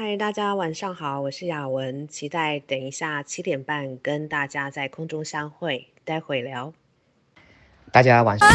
[0.00, 6.72] 嗨，大家晚上好，我是雅文，期待等一下七点半跟大家在空中相会，待会聊。
[7.90, 8.48] 大家晚上。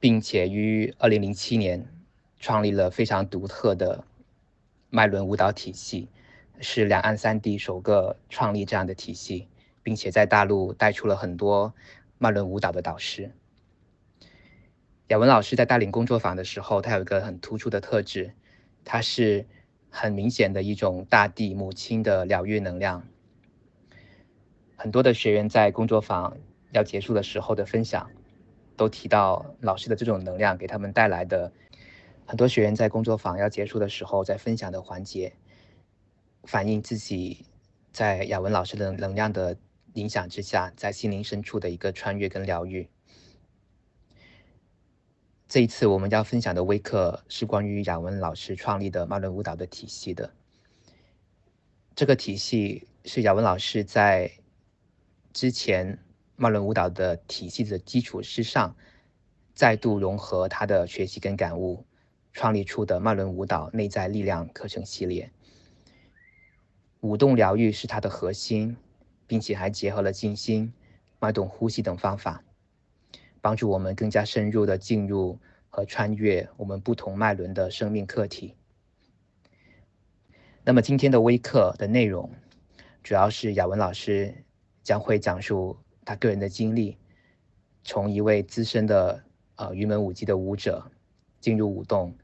[0.00, 1.86] 并且于二零零七年
[2.40, 4.02] 创立了非常独特的
[4.88, 6.08] 脉轮舞蹈体系，
[6.60, 9.46] 是两岸三地首个创立这样的体系。
[9.82, 11.74] 并且在大陆带出了很多
[12.18, 13.32] 曼伦舞蹈的导师。
[15.08, 18.32] 雅文老师在带领工作坊的时候，他有一个很突出的特质，
[18.84, 19.44] 他是
[19.90, 23.06] 很明显的一种大地母亲的疗愈能量。
[24.76, 26.38] 很多的学员在工作坊
[26.70, 28.10] 要结束的时候的分享，
[28.76, 31.52] 都提到老师的这种能量给他们带来的。
[32.24, 35.34] 很多学员在工作坊要结束的时候，在分享的环节，
[36.44, 37.44] 反映自己
[37.92, 39.58] 在雅文老师的能量的。
[39.94, 42.88] 影响之下，在心灵深处的一个穿越跟疗愈。
[45.48, 50.32] 这一次我们要分享的微课是关于雅文老师创立的曼伦舞蹈的体系的。
[51.94, 54.32] 这个体系是雅文老师在
[55.34, 55.98] 之前
[56.36, 58.74] 曼伦舞蹈的体系的基础之上，
[59.52, 61.84] 再度融合他的学习跟感悟，
[62.32, 65.30] 创立出的曼伦舞蹈内在力量课程系列。
[67.00, 68.76] 舞动疗愈是它的核心。
[69.32, 70.70] 并且还结合了静心、
[71.18, 72.44] 脉动呼吸等方法，
[73.40, 75.38] 帮助我们更加深入的进入
[75.70, 78.54] 和穿越我们不同脉轮的生命课题。
[80.62, 82.30] 那么今天的微课的内容，
[83.02, 84.44] 主要是雅文老师
[84.82, 86.98] 将会讲述他个人的经历，
[87.84, 89.24] 从一位资深的
[89.56, 90.92] 呃云门舞集的舞者，
[91.40, 92.14] 进入舞动，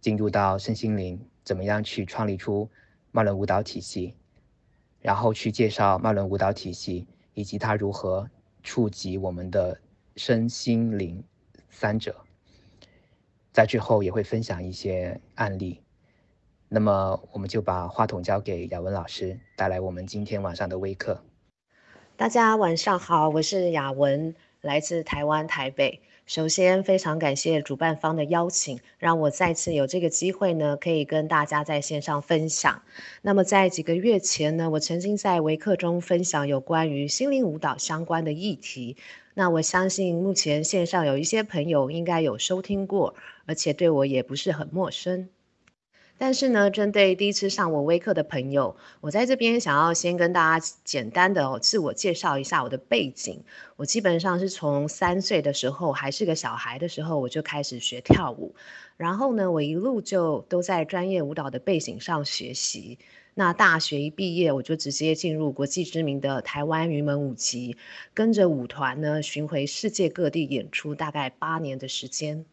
[0.00, 2.68] 进入到身心灵，怎么样去创立出
[3.12, 4.16] 脉轮舞蹈体系。
[5.00, 8.28] 然后去介绍脉轮舞蹈体系，以及它如何
[8.62, 9.80] 触及我们的
[10.16, 11.22] 身心灵
[11.70, 12.16] 三者。
[13.52, 15.80] 在最后也会分享一些案例。
[16.68, 21.22] 那么我们就把话筒交给雅文老师，带来我们今天晚上的微课。
[22.16, 26.02] 大家晚上好，我是雅文，来自台湾台北。
[26.26, 32.82] 首先，非常感谢主办方的邀请，让我再次有这个机会呢，可以跟大家在线上分享。
[33.22, 38.96] 那么，在几个月前呢，我曾经在微课中分享有关于心灵舞蹈相关的议题。
[39.34, 43.14] 那我相信，目前线上有一些朋友应该有收听过，
[43.46, 45.28] 而且对我也不是很陌生。
[46.18, 53.42] 但是呢，针对第一次上我微课的朋友，我在这边想要先跟大家简单的自我介绍一下我的背景。
[53.76, 58.54] 我基本上是从三岁的时候，还是个小孩的时候，我就开始学跳舞。
[58.96, 62.98] 然后呢，我一路就都在专业舞蹈的背景上学习。
[63.34, 67.76] 那大学一毕业，我就直接进入国际知名的台湾云门舞集，
[68.14, 72.46] 跟着舞团呢巡回世界各地演出，大概八年的时间。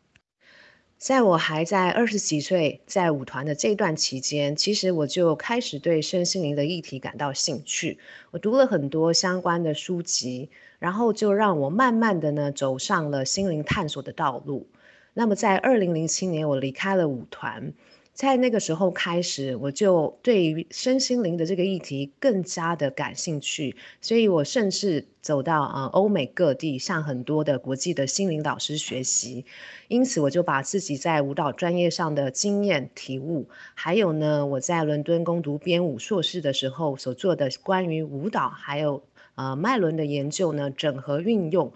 [1.03, 7.99] 在我还在二十几岁，在舞团的这段期间，其实我就开始对身心灵的议题感到兴趣。
[8.31, 10.49] 我读了很多相关的书籍，
[10.79, 14.65] 然后就让我慢慢的呢走上了心灵探索的道路。
[15.13, 17.73] 那么在二零零七年，我离开了舞团。
[18.13, 29.45] 在那个时候开始，我就对于身心灵的这个议题更加的感兴趣，所以我甚至走到啊欧美各地，向很多的国际的心灵导师学习。
[29.87, 39.03] 因此，我就把自己在舞蹈专业上的经验体悟，还有呢，我在伦敦攻读编舞硕士的时候所做的关于舞蹈还有
[39.33, 41.73] 呃脉轮的研究呢，整合运用，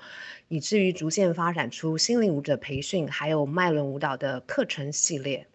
[0.50, 5.48] 以至于逐渐发展出心灵舞者培训还有脉轮舞蹈的课程系列。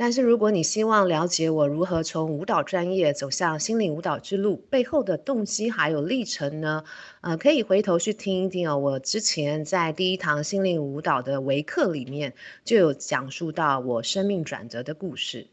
[0.00, 6.84] 但是，如果你希望了解我如何从舞蹈专业走向心灵舞蹈之路背后的动机还有历程呢？
[7.20, 8.78] 呃，可以回头去听一听哦。
[8.78, 15.48] 我之前在第一堂心灵舞蹈的维课里面就有讲述到我生命转折的故事。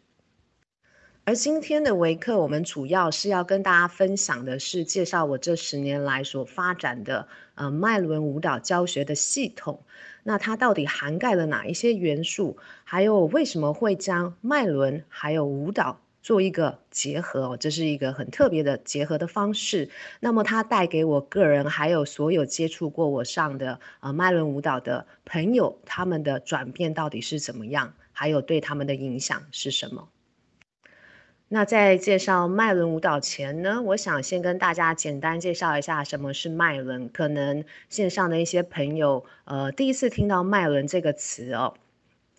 [1.24, 9.82] 而今天的维课，我们主要是要跟大家分享的是介绍我这十年来所发展的呃脉轮舞蹈教学的系统。
[10.28, 12.58] 那它到底涵盖了哪一些元素？
[12.84, 17.50] 还有为什么会将脉轮还有舞蹈做一个结合？
[17.50, 19.92] 哦，这是一个很特别的结合的方式。
[20.20, 27.94] 那么它带给我个人还有所有接触过我上的呃脉轮舞蹈的朋友，他们的转变到底是怎么样？
[28.12, 30.10] 还有对他们的影响是什么？
[31.48, 37.08] 那在介绍脉轮舞蹈前呢，我想先跟大家简单介绍一下什么是脉轮。
[37.10, 41.76] 可能线上的一些朋友，呃，第一次听到脉轮这个词哦。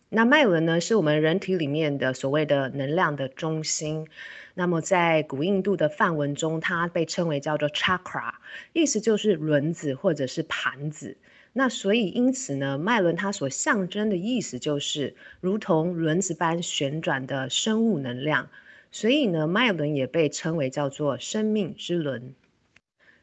[0.09, 4.09] 那脉轮呢，是我们人体里面的所谓的能量的中心。
[4.55, 8.35] 那么在古印度的梵文中，它被称为叫做 chakra，
[8.73, 11.17] 意思就是轮子或者是盘子。
[11.53, 18.49] 那所以因此呢，脉轮它所象征的意思就是如同轮子般旋转的生物能量。
[18.99, 22.35] 所以呢，脉轮也被称为叫做生命之轮。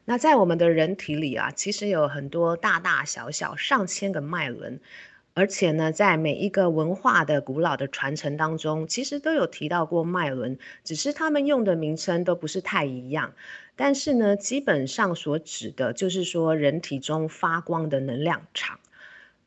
[0.04, 4.78] 那在我们的人体里啊，其实有很多大大小小上千个脉轮。
[5.34, 13.34] 而且呢，在每一个文化的古老的传承当中，其实都有提到过脉轮，只是他们用的名称都不是太一样。
[13.74, 18.78] 但是呢，基本上所指的就是说人体中发光的能量场。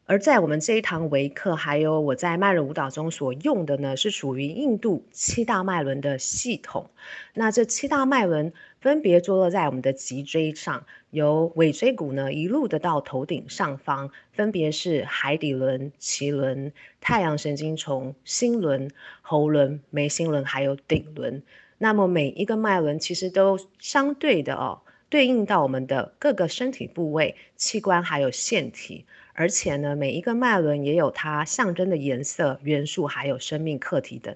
[0.09, 6.89] 而在我们这一堂维课，还有我在脉轮舞蹈中所用的呢，是属于印度七大脉轮的系统。
[7.33, 16.71] 那这七大脉轮分别坐落在我们的脊椎上，由尾椎骨呢一路的到头顶上方，分别是海底轮、脐轮、
[17.01, 18.89] 太阳神经丛、心轮、
[19.21, 21.43] 喉轮、眉心轮，还有顶轮。
[21.79, 29.05] 那么每一个脉轮其实都相对的哦，对应到我们的各个身体部位、器官还有腺体。
[29.37, 34.35] 而且呢，每一个脉轮也有它象征的颜色、元素，还有生命课题等。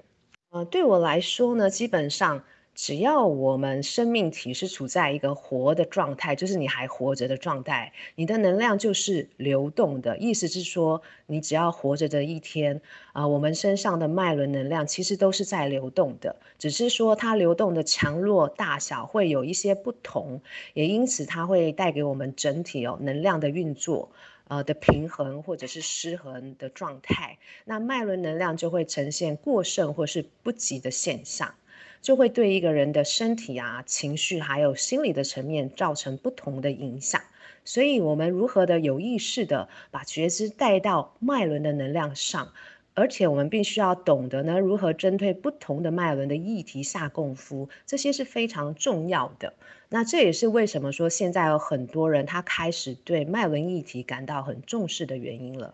[0.51, 2.43] 呃，对我来说呢，基本上
[2.75, 10.15] 只要我们生命体是处在一个活的状态，就是你还活着的状态，你的能量就是流动的。
[10.19, 12.79] 意思是说，你只要活着的一天，
[13.13, 20.39] 啊、我们身上的脉轮能量其实都是在流动的，只是说它流动的强弱大小会有一些不同，
[20.75, 24.11] 也因此它会带给我们整体哦能量的运作。
[24.47, 31.55] 呃的平衡或者是失衡的状态，那脉轮能量就会呈现过剩或是不及的现象，
[32.01, 37.21] 就会对一个人的身体啊、情绪还有心理的层面造成不同的影响。
[37.63, 42.53] 所以，我们如何的有意识的把觉知带到脉轮的能量上？
[42.93, 49.53] 而且我们必须要懂得呢，如何针对不同的脉轮的议题下功夫，这些是非常重要的。
[49.87, 55.73] 那这也是为什么说现在有很多人他开始对脉轮议题感到很重视的原因了。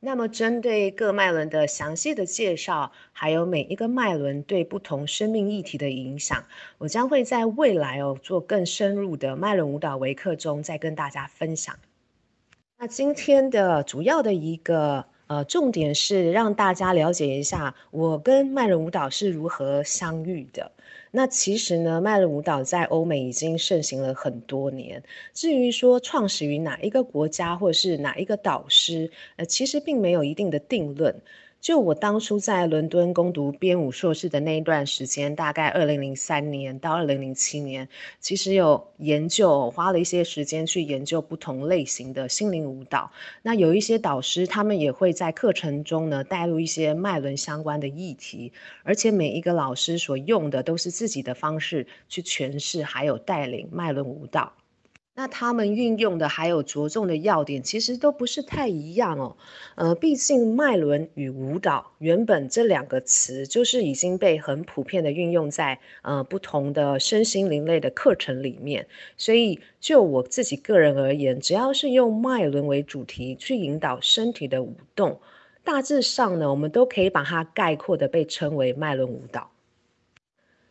[0.00, 6.44] 那么针对各脉轮的详细的介绍，还有每一个脉轮对不同生命议题的影响，
[6.78, 11.76] 我将会在未来哦做更深入的脉轮舞蹈维课中再跟大家分享。
[12.76, 15.06] 那今天的主要的一个。
[15.28, 20.72] 呃，重点是让大家了解一下我跟迈轮舞蹈是如何相遇的。
[21.10, 25.02] 那其实呢，迈轮舞蹈在欧美已经盛行了很多年。
[25.32, 31.14] 至于说创始于哪一个国家或是哪一个导师，呃，其实并没有一定的定论。
[31.60, 37.88] 就我当初在伦敦攻读编舞硕士的那一段时间，大概二零零三年到二零零七年，
[38.20, 43.10] 其实有研究，花了一些时间去研究不同类型的心灵舞蹈。
[43.42, 48.52] 那有一些导师，他们也会在课程中呢带入一些脉轮相关的议题，
[48.84, 54.52] 而且每一个老师所用的都是自己的方式去诠释，还有带领脉轮舞蹈。
[55.18, 59.36] 那他们运用的还有着重的要点，其实都不是太一样哦。
[59.74, 68.86] 呃，毕竟脉轮与舞蹈原本这两个词就是已经被很普遍的运用在呃不同的身心灵类的课程里面，
[69.16, 75.20] 所以就我自己个人而言，只要是用脉轮为主题去引导身体的舞动，
[75.64, 79.50] 大致上呢，我们都可以把它概括的被称为脉轮舞蹈。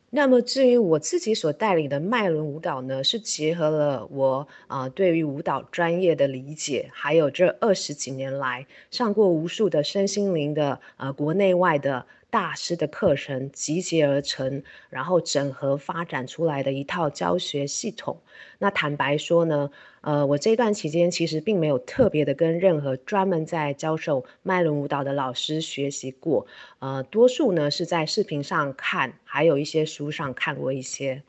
[0.10, 12.06] 那么至于我自己所带领的麦伦舞蹈呢，是结合了我啊、对于舞蹈专业的理解，还有这二十几年来上过无数的身心灵的呃国内外的。
[12.30, 18.20] 大师的课程集结而成，然后整合发展出来的一套教学系统。
[18.60, 26.46] 那坦白说呢，呃，我这段期间其实并没有特别的跟任何专门在教授脉轮舞蹈的老师学习过，
[26.80, 31.24] 呃，多数呢是在视频上看，还有一些书上看过一些。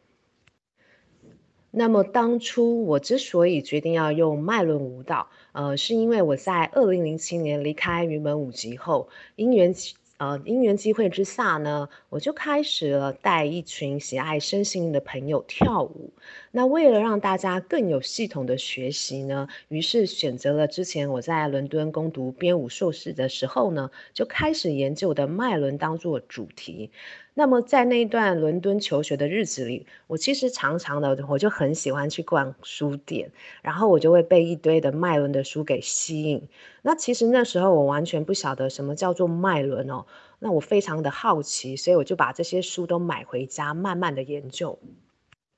[1.71, 9.73] 那么当初我之所以决定要用脉轮舞蹈，呃，是因为我在二零零七年离开云门舞集后，因缘。
[10.19, 16.13] 呃，因缘机会之下呢，我就开始了带一群喜爱身心的朋友跳舞。
[16.51, 26.91] 那为了让大家更有系统的学习呢，于是选择了之前我在伦敦攻读编舞硕士的时候呢，就开始研究的脉轮当做主题。
[27.35, 33.31] 那么在那一段伦敦求学的日子里，我其实常常的我就很喜欢去逛书店，
[33.63, 36.49] 然后我就会被一堆的脉轮的书给吸引。
[36.83, 40.07] 那其实那时候我完全不晓得什么叫做脉轮哦，
[40.41, 44.77] 那我非常的好奇，所以我就把这些书都买回家，慢慢的研究。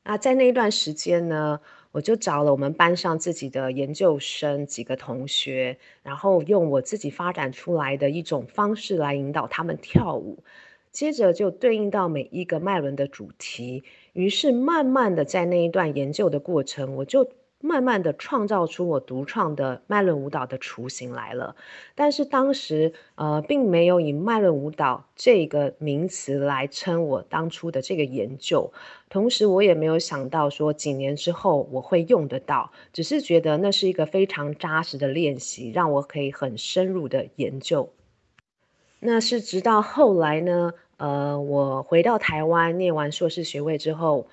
[0.05, 1.61] 那在那一段时间呢，
[1.93, 10.43] 我就找了我们班上自己的研究生几个同学，然后用我自己发展出来的一种方式来引导他们跳舞，
[10.91, 17.31] 接着就对应到每一个脉轮的主题，于是慢慢的在那一段研究的过程，我就。
[17.63, 21.55] 慢慢的创造出我独创的脉轮舞蹈的雏形来了，
[21.95, 28.73] 但是当时呃并没有以脉轮舞蹈这个名词来称我当初的这个研究，
[29.11, 37.91] 同时我也没有想到说几年之后我会用得到，只是觉得那是一个非常扎实的练习，让我可以很深入的研究。
[39.01, 44.27] 那是直到后来呢，呃，我回到台湾念完硕士学位之后。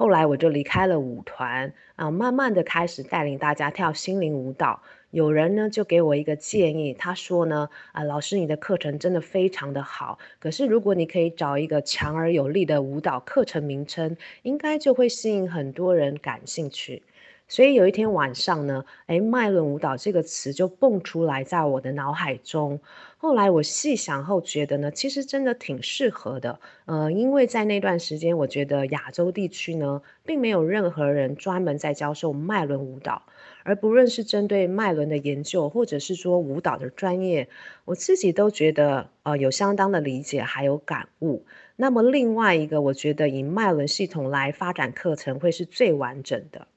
[0.00, 4.80] 后来我就离开了舞团啊，慢慢的开始带领大家跳心灵舞蹈。
[5.10, 17.02] 有人呢就给我一个建议，他说呢，啊，老师你的课程真的非常的好，可是如果你可以找一个强而有力的舞蹈课程名称，应该就会吸引很多人感兴趣。
[17.50, 22.80] 所以有一天晚上呢，哎，脉轮舞蹈这个词就蹦出来在我的脑海中。
[23.18, 26.60] 后来我细想后觉得呢，其实真的挺适合的。
[26.86, 33.22] 呃，因为在那段时间，我觉得亚洲地区呢，并没有任何人专门在教授脉轮舞蹈，
[33.64, 37.48] 而不论是针对脉轮的研究，或者是说舞蹈的专业，
[37.84, 41.44] 我自己都觉得呃有相当的理解还有感悟。
[41.74, 46.68] 那么另外一个，我觉得以脉轮系统来发展课程会是最完整的。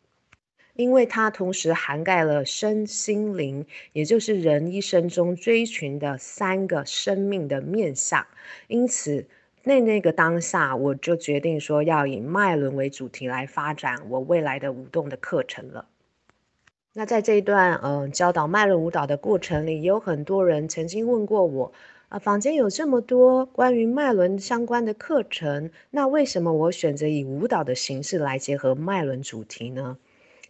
[0.75, 8.25] 因为它同时涵盖了身心灵，也就是人一生中追寻的三个生命的面向。
[8.67, 9.25] 因此，
[9.63, 15.85] 那那个当下，我就决定说要以脉轮为主题来发展我未来的舞动的课程了。
[16.95, 21.71] 那在这一段嗯、教导脉轮舞蹈的过程里，也有很多人曾经问过我
[22.09, 29.97] 啊，坊间有这么多关于脉轮相关的课程，那为什么我选择以舞蹈的形式来结合脉轮主题呢？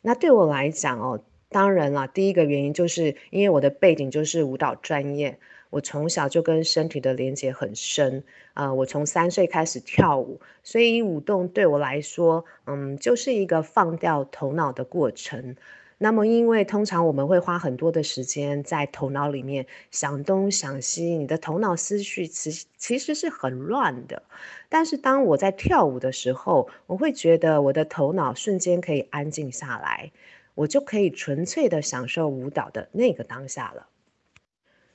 [0.05, 15.55] 那对我来讲哦，当然了，第一个原因就是因为我的背景就是舞蹈专业，我从小就跟身体的连接很深啊、呃，我从三岁开始跳舞，所以舞动对我来说，嗯，就是一个放掉头脑的过程。
[15.97, 24.23] 那么，因为通常我们会花很多的时间在头脑里面想东想西，你的头脑思绪其其实是很乱的。
[24.67, 30.11] 但是当我在跳舞的时候，我会觉得我的头脑瞬间可以安静下来，
[30.55, 33.87] 我就可以纯粹的享受舞蹈的那个当下了。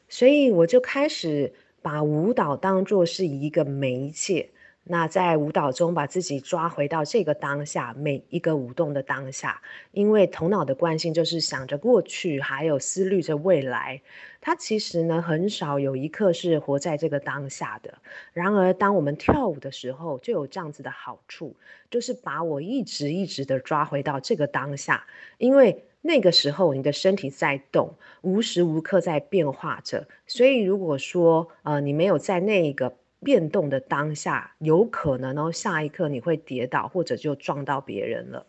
[0.09, 4.51] 所以我就开始把舞蹈当作是一个媒介。
[4.91, 9.61] 那在舞蹈中，把自己抓回到这个当下，每一个舞动的当下，
[9.93, 14.01] 因为头脑的惯性就是想着过去，还有思虑着未来。
[14.41, 17.99] 它其实呢，很少有一刻是活在这个当下的。
[18.33, 21.55] 然而，当我们跳舞的时候，就有这样子的好处，
[21.91, 30.09] 就是把我一直一直的抓回到这个当下，因为那个时候你的身体在动，无时无刻在变化着。
[30.27, 32.97] 所以，如果说呃，你没有在那一个。
[33.21, 38.47] 变动的当下，有可能哦，下一刻你会跌倒，或者就撞到别人了。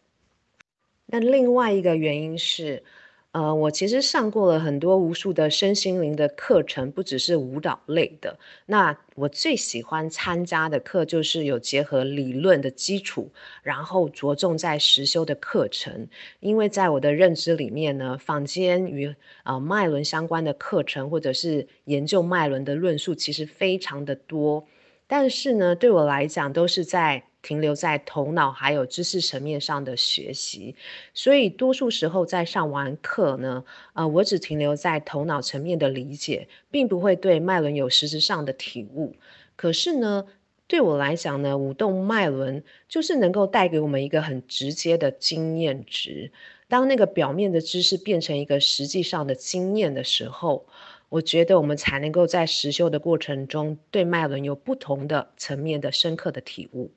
[1.06, 2.84] 那另外一个原因是。
[3.32, 8.40] 呃，我其实上过了很多无数的身心灵的课程，不只是舞蹈类的。
[8.66, 13.32] 那我最喜欢参加的课就是有结合理论的基础，
[13.62, 16.08] 然后着重在实修的课程。
[16.40, 24.66] 因为在我的认知里面呢，坊间与呃脉轮相关的课程或者是研究脉轮的论述其实非常的多，
[25.06, 27.29] 但是呢，对我来讲都是在。
[27.42, 30.76] 停留在头脑还有知识层面上的学习，
[31.14, 39.16] 所以多数时候在上完课呢，呃，我只停留在头脑层面的理解，并不会对脉轮有实质上的体悟。
[39.56, 40.26] 可是呢，
[40.68, 46.32] 对我来讲呢，舞动脉轮就是能够带给我们一个很直接的经验值。
[46.68, 50.68] 当那个表面的知识变成一个实际上的经验的时候，
[51.10, 56.92] 我觉得我们才能够在实修的过程中，对脉轮有不同的层面的深刻的体悟。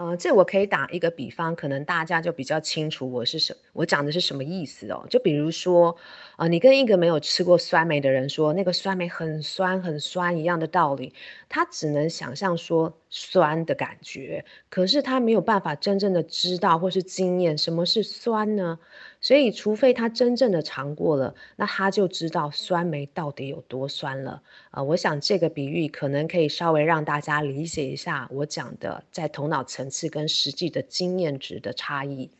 [0.00, 5.04] 呃，这我可以打一个比方，可能大家就比较清楚我是什，我讲的是什么意思哦。
[5.10, 5.94] 就比如说，
[6.38, 11.12] 呃，你跟一个没有吃过酸梅的人说那个酸梅很酸很酸一样的道理，
[11.50, 18.78] 他只能想象说酸的感觉，可是他没有办法真正的知道或是经验什么是酸呢？
[19.22, 24.42] 所以，除非他真正的尝过了，那他就知道酸梅到底有多酸了。
[24.70, 32.30] 呃，我想这个比喻可能可以稍微让大家理解一下我讲的在头脑层次跟实际的经验值的差异。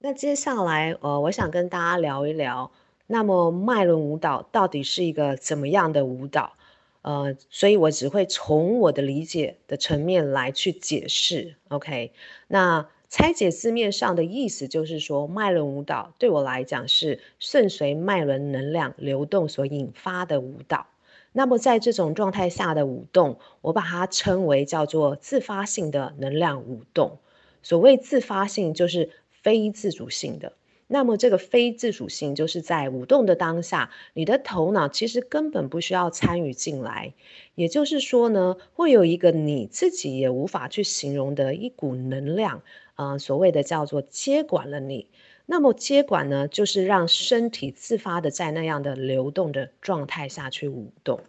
[0.00, 2.70] 那接下来，呃，我想跟大家聊一聊，
[3.06, 6.52] 那么脉轮舞蹈到底是一个怎么样的舞蹈？
[7.00, 11.56] 呃，所以我只会从我的理解的层面来去解释。
[11.68, 12.12] OK，
[12.48, 12.86] 那。
[13.12, 20.86] 拆解字面上的意思，就是说脉轮舞蹈对我来讲是顺随脉轮能量流动所引发的舞蹈。
[21.32, 27.18] 那么在这种状态下的舞动，我把它称为叫做自发性的能量舞动。
[27.62, 30.54] 所谓自发性，就是非自主性的。
[30.86, 37.12] 那么这个非自主性，就是在舞动的当下，你的头脑其实根本不需要参与进来。
[37.54, 42.62] 也就是说呢，会有一个你自己也无法去形容的一股能量，
[43.10, 45.08] 呃，所谓的叫做接管了你。
[45.46, 51.20] 那么接管呢，就是让身体自发的在那样的流动的状态下去舞动。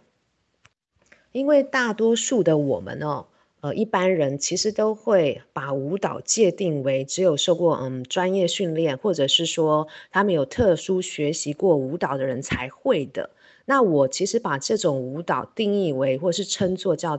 [1.31, 3.25] 因为大多数的我们哦。
[3.61, 13.29] 呃，一般人其实都会把舞蹈界定为只有受过嗯专业训练，或者是说他们有特殊学习过舞蹈的人才会的。
[13.65, 17.17] 那我其实把这种舞蹈定义为，或是称作叫。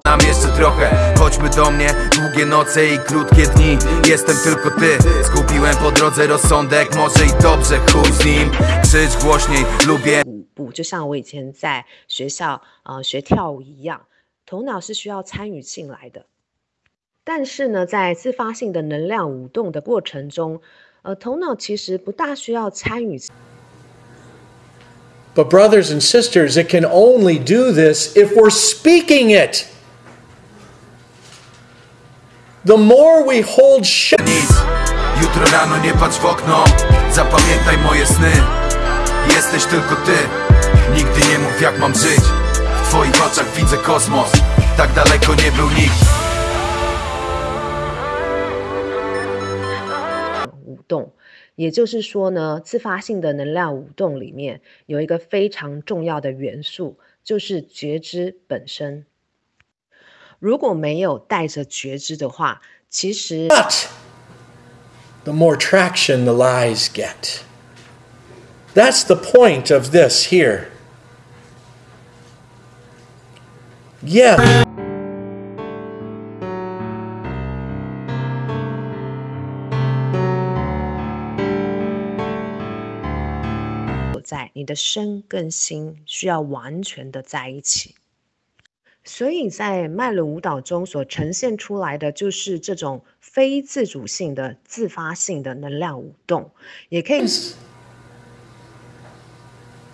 [10.27, 14.03] 舞步就像我以前在学校呃学跳舞一样，
[14.45, 16.27] 头脑是需要参与进来的。
[17.25, 20.61] 但是呢，在自发性的能量舞动的过程中，
[21.01, 23.19] 呃，头脑其实不大需要参与。
[25.35, 29.69] But brothers and sisters, it can only do this if we're speaking it.
[32.65, 34.21] The more we hold shit.
[35.21, 36.65] Jutro rano nie patrz w okno,
[37.13, 38.33] zapamiętaj moje sny.
[39.29, 40.17] Jesteś tylko ty,
[40.95, 42.21] nigdy nie mów jak mam żyć.
[42.85, 44.31] W twoich oczach widzę kosmos,
[44.77, 46.15] tak daleko nie był nikt.
[50.87, 51.13] 动，
[51.57, 59.07] 也就是说呢，自发性的能量舞动里面有一个非常重要的元素，就是觉知本身。
[60.41, 63.49] 如果没有带着觉知的话，其实。
[63.49, 63.87] But
[65.23, 67.41] the more traction the lies get.
[68.75, 70.67] That's the point of this here.
[74.03, 74.64] Yeah.
[84.65, 87.97] 你的身跟心需要完全的在一起，
[89.05, 96.51] 所以在脉轮舞蹈中所呈现出来的就是这种非自主性的自发性的能量舞动，
[96.89, 97.27] 也可以。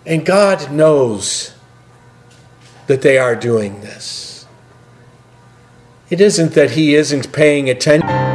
[0.07, 1.49] And God knows
[2.87, 4.45] that they are doing this.
[6.11, 8.30] It isn't that He isn't paying attention.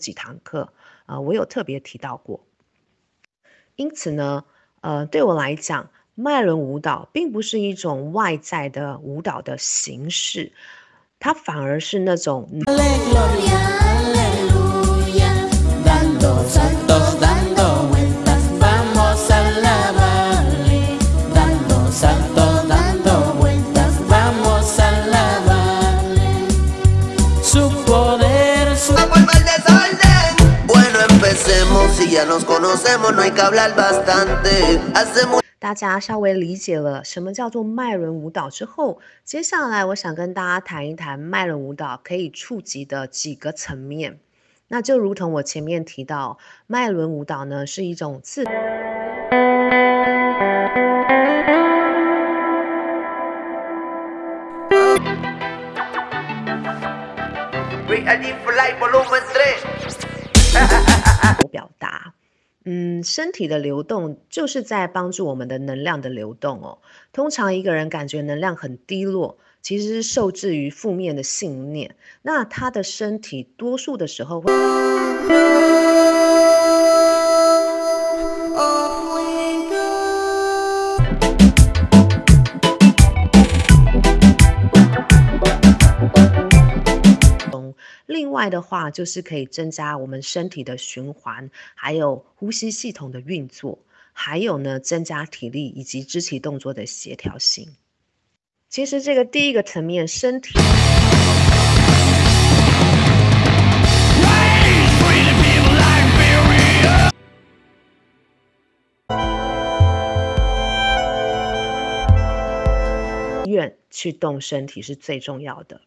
[0.00, 0.72] 几堂课，
[1.06, 2.40] 呃，我有特别提到过。
[3.76, 4.44] 因此呢，
[4.80, 10.52] 呃，对我来讲，脉轮舞蹈并不是一种外在的舞蹈的形式，
[11.18, 12.48] 它反而是那种。
[35.58, 44.20] 大家稍微理解了什么叫做脉轮舞蹈之后，接下来我想跟大家谈一谈脉轮舞蹈可以触及的几个层面。
[44.68, 46.38] 那就如同我前面提到，
[46.68, 48.44] 脉轮舞蹈呢是一种自。
[61.50, 62.12] 表达，
[62.64, 66.78] 嗯，身体的流动就是在帮助我们的能量的流动哦。
[67.12, 74.52] 通常一个人感觉能量很低落，其实是受制于负面的信念，那他的身体多数的时候会。
[88.10, 93.78] 另外的话，就是可以增加我们身体的循环，还有呼吸系统的运作，
[94.12, 97.76] 还有呢，增加体力以及肢体动作的协调性。
[98.68, 100.58] 其实这个第一个层面，身体
[113.46, 115.80] 愿去动身体是最重要的。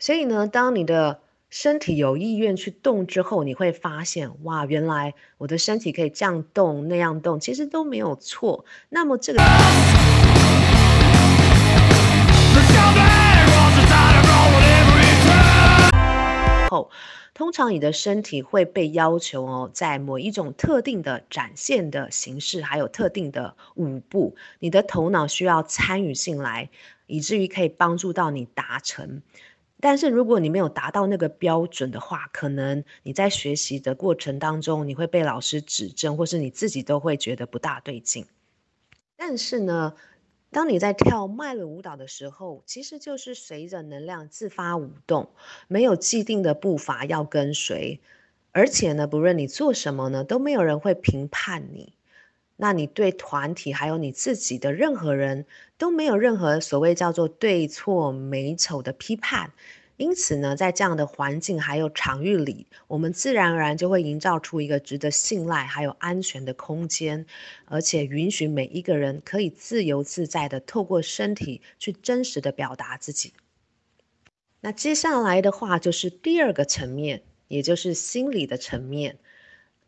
[0.00, 1.18] 所以呢，当你的
[1.50, 8.64] 身体有意愿去动之后，你会发现，哇，原来我的身体可以这样动那样动，其实都没有错。
[8.90, 9.42] 那么这个。
[16.70, 16.90] 后，
[17.34, 26.70] 通常你的身体会被要求哦，在某一种特定的展现的形式，还有特定的舞步，你的头脑需要参与进来，
[27.08, 29.22] 以至于可以帮助到你达成。
[29.80, 38.26] 但是如果你没有达到那个标准的话，可能你在学习的过程当中，你会被老师指正，或是你自己都会觉得不大对劲。
[39.16, 39.94] 但是呢，
[40.50, 45.30] 当你在跳脉轮舞蹈的时候，其实就是随着能量自发舞动，
[45.68, 48.00] 没有既定的步伐要跟随，
[48.52, 51.97] 而且呢，不论你做什么呢，都没有人会评判你。
[52.60, 55.46] 那你对团体还有你自己的任何人
[55.78, 59.52] 都没有任何所谓叫做对错美丑的批判。
[59.96, 67.26] 因此呢，在这样的环境还有场域里，我们自然而然就会营造出一个值得信赖还有安全的空间，
[67.64, 73.32] 而且允许每一个人可以自由自在的透过身体去真实的表达自己。
[74.60, 79.18] 那接下来的话就是第二个层面，也就是心理的层面，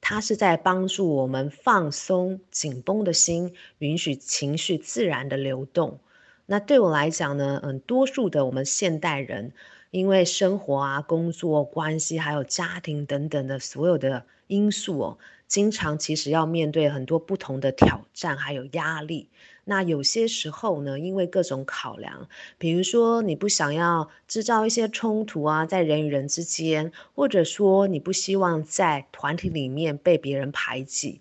[0.00, 5.98] 它是在帮助我们放松紧绷的心，允许情绪自然的流动。
[6.46, 9.52] 那对我来讲呢，嗯，多数的我们现代人。
[9.92, 19.28] 因为生活啊、工作关系，还有家庭等等的所有的因素哦，经常其实要面对很多不同的挑战，还有压力。
[19.70, 22.28] 那有些时候呢，因为各种考量，
[22.58, 31.20] 比如说你不想要制造一些冲突啊，在人与人之间，或者说你不希望在团体里面被别人排挤，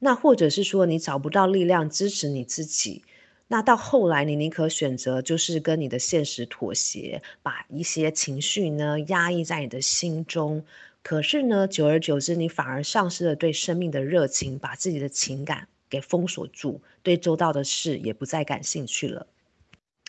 [0.00, 3.02] 那或者是说你找不到力量支持你自己。
[3.48, 10.62] 那到后来，你宁可选择就是跟你的现实妥协，把一些情绪呢压抑在你的心中。
[11.02, 19.26] 可是呢，久而久之，你反而丧失了对生命的热情，把自己的情感给封锁住，对周到的事也不再感兴趣了。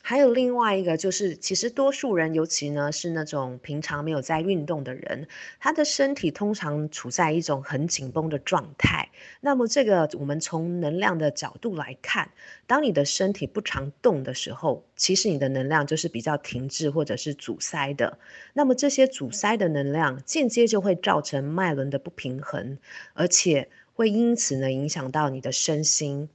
[0.05, 5.29] 还有另外一个，就是其实多数人，尤其呢是那种平常没有在运动的人，
[5.61, 9.09] 他的身体通常处在一种很紧绷的状态。
[9.39, 12.31] 那么这个我们从能量的角度来看，
[12.67, 18.19] 当你的身体不常动的时候，其实你的能量就是比较停滞或者是阻塞的。
[18.53, 22.77] 那么这些阻塞的能量间接就会造成脉轮的不平衡，
[23.13, 26.29] 而且会因此呢影响到你的身心。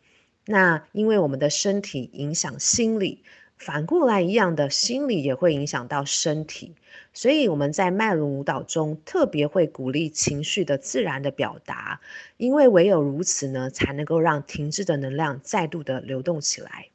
[0.47, 3.23] 那因为我们的身体影响心理。
[3.61, 6.77] 反过来一样的，心理也会影响到身体，
[7.13, 12.01] 所以我们在脉轮舞蹈中特别会鼓励情绪的自然的表达，
[12.37, 16.91] 因为唯有如此呢，才能够让停滞的能量再度的流动起来。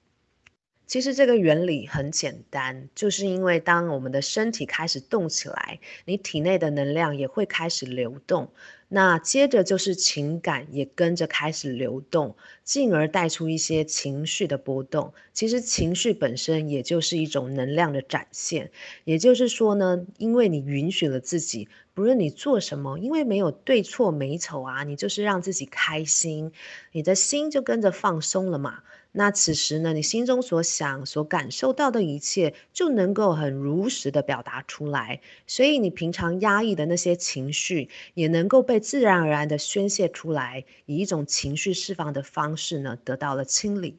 [0.87, 8.49] 其实这个原理很简单，就是因为当我们的身体开始动起来，你体内的能量也会开始流动。
[8.95, 15.15] 那接着就是情感也跟着开始流动，进而带出一些情绪的波动。
[15.33, 18.69] 其实情绪本身也就是一种能量的展现。
[19.03, 26.51] 也就是说呢，因为你允许了自己，不论你做什么，因为没有对错美丑啊，你就是让自己开心，
[26.91, 28.83] 你的心就跟着放松了嘛。
[29.15, 35.21] 那此时呢，你心中所想、所感受到的一切，就能够很如实的表达出来。
[35.45, 43.97] 所以你平常压抑的那些情绪，也能够被自然而然的宣泄出来，以一种情绪释放的方式呢，得到了清理。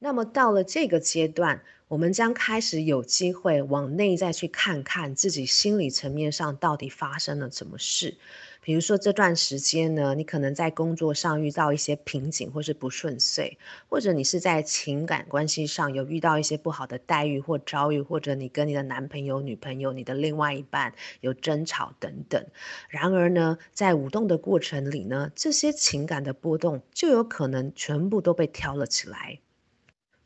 [0.00, 8.18] 那么到了这个阶段，我们将开始有机会往内在去看看自己心理层面上到底发生了什么事。
[8.64, 13.58] 比如说这段时间呢，你可能在工作上遇到一些瓶颈或是不顺遂，
[13.90, 22.42] 或者你是在情感关系上有遇到一些不好的待遇或遭遇，或者你跟你的男朋友、女朋友、你的另外一半有争吵等等。
[22.88, 29.40] 然而呢，在舞动的过程里呢，这些情感的波动就有可能全部都被挑了起来。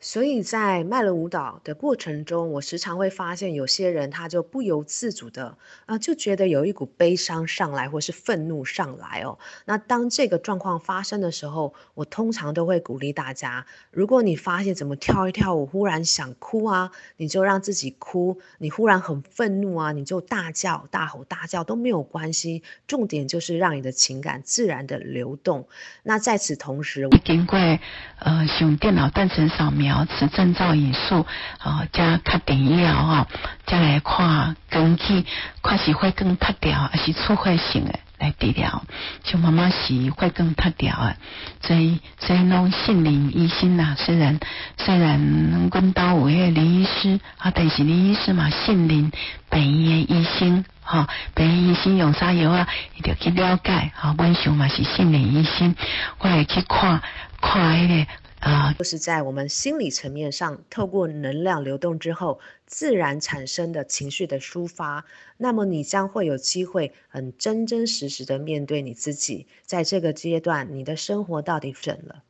[0.01, 5.57] 所以在卖了舞蹈的过程中，我时常会发现有些人他就不由自主的
[5.87, 9.39] 啊、就觉得有一股悲伤上来，或是愤怒上来哦。
[9.65, 22.63] 那当这个状况发生的时候，我通常都会鼓励大家：如果你发现怎么跳一跳舞忽然想哭啊，你就让自己哭；你忽然很愤怒啊，你就大叫、大吼大叫都没有关系。
[22.87, 25.67] 重点就是让你的情感自然的流动。
[26.05, 29.88] 那在此同时，我经过呃用电脑断层扫描。
[29.89, 31.27] 疗磁振造影术，
[31.59, 33.27] 啊，加确定以后，
[33.67, 35.25] 再来看根据，
[35.63, 37.99] 确实会更拍掉，还是出血性的。
[38.19, 38.83] 来治疗，
[39.23, 41.15] 像妈妈是会更特调啊，
[41.63, 43.95] 所以所以拢信任医生呐。
[43.97, 44.41] 虽然
[44.77, 49.13] 虽然阮兜有迄个林医师啊，但是林医师嘛信任
[49.49, 54.13] 病院的医生哈，病院医生用啥药啊，一定要去了解哈。
[54.19, 55.77] 阮想嘛是信任医生，
[56.19, 57.01] 我会去看
[57.41, 58.11] 看迄个。
[58.41, 65.05] 啊，就是在我们心理层面上，透过能量流动之后，自然产生的情绪的抒发，
[65.37, 72.23] 那么你将会有机会很真真实实的面对你自己，在这个阶段，你的生活到底怎了？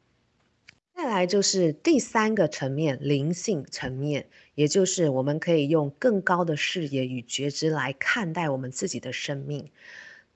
[0.96, 9.70] 再来就是第三个层面，灵性层面，也就是我们可以用更高的视野与觉知来看待我们自己的生命。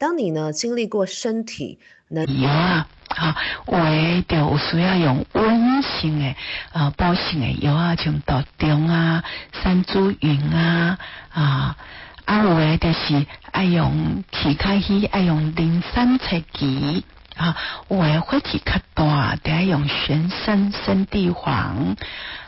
[0.03, 3.37] 当你呢经历过身体，那有啊，啊，
[3.69, 6.37] 有诶就有需要用温性诶，
[6.73, 9.23] 啊，补性诶药啊，像杜仲啊、
[9.63, 10.99] 山茱萸啊，
[11.33, 11.77] 啊，
[12.25, 17.05] 啊有诶就是爱用气开气，爱用磷酸菜萁
[17.37, 17.57] 啊，
[17.89, 21.97] 有诶火气较大，得爱用玄参、生地黄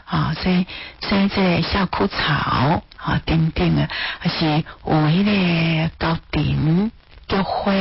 [0.06, 0.66] 啊，所以
[1.00, 3.88] 所以这夏枯草啊，等等啊，
[4.18, 5.24] 还是有迄
[5.84, 6.90] 个高顶。
[7.26, 7.72] 菊花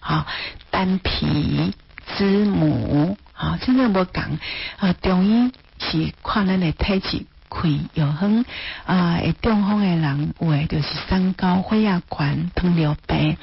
[0.00, 0.26] 啊，
[0.70, 1.72] 丹皮、
[2.16, 4.38] 知母啊，真正无讲
[4.78, 4.92] 啊。
[4.94, 8.44] 中医是看咱的体质开药方
[8.86, 12.18] 啊，会，中风的人有诶就是三高、血压高、
[12.54, 13.36] 糖尿病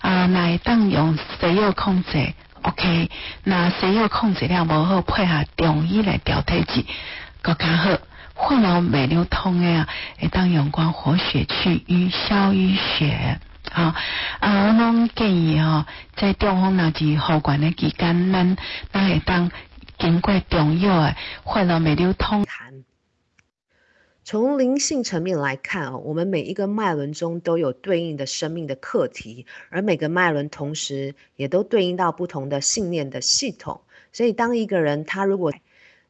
[0.00, 3.10] 啊，那当用西药控制，OK。
[3.44, 6.84] 那西药控制了无好，配合中医来调体质，
[7.42, 7.90] 更加好。
[8.34, 13.38] 血流未流通诶啊，会当用光活血去瘀、消瘀血。
[13.72, 13.96] 啊
[14.40, 14.66] 啊！
[14.66, 15.84] 我拢建议吼，
[16.16, 18.56] 在中风若是好转的期间，咱
[18.92, 19.50] 咱会当
[19.98, 22.44] 经过中药诶，血流未流通。
[24.24, 33.80] 从灵性层面来看啊，我们每一个脉轮中都有对应的生命的课题，而每个脉轮同时也都对应到不同的信念的系统。
[34.12, 35.52] 所以，当一个人他如果，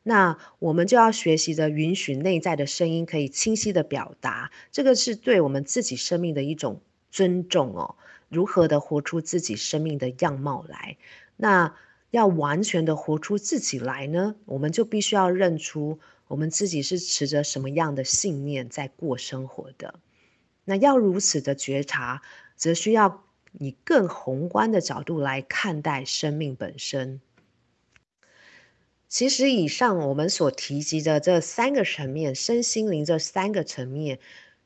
[0.02, 6.80] 那我们就要学习着允许内在的声音可以清晰的表达，这个是对我们自己生命的一种。
[7.12, 7.94] 尊重哦，
[8.28, 10.96] 如何的活出自己生命的样貌来？
[11.36, 11.76] 那
[12.10, 14.34] 要完全的活出自己来呢？
[14.46, 20.00] 我们就必须要认出我们自己是持着什么样的信念在过生活的。
[20.64, 22.22] 那要如此的觉察，
[22.56, 23.24] 则需要
[23.58, 27.20] 以更宏观的角度来看待生命本身。
[29.08, 34.18] 其实，以上我们所提及的这三个层面，身心灵这三个层面。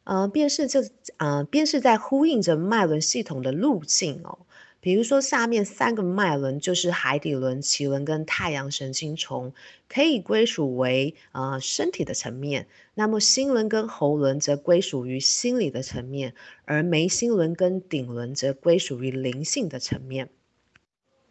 [0.06, 0.84] 呃，便是这，
[1.16, 4.38] 呃，便是在呼应着脉轮系统的路径哦。
[4.80, 9.52] 比如说，下面三个脉轮就是海底轮、脐轮跟太阳神经丛，
[9.88, 16.34] 可以归属为呃身体的层面；那么心轮跟喉轮则归属于心理的层面，
[16.66, 20.28] 而眉心轮跟顶轮则归属于灵性的层面。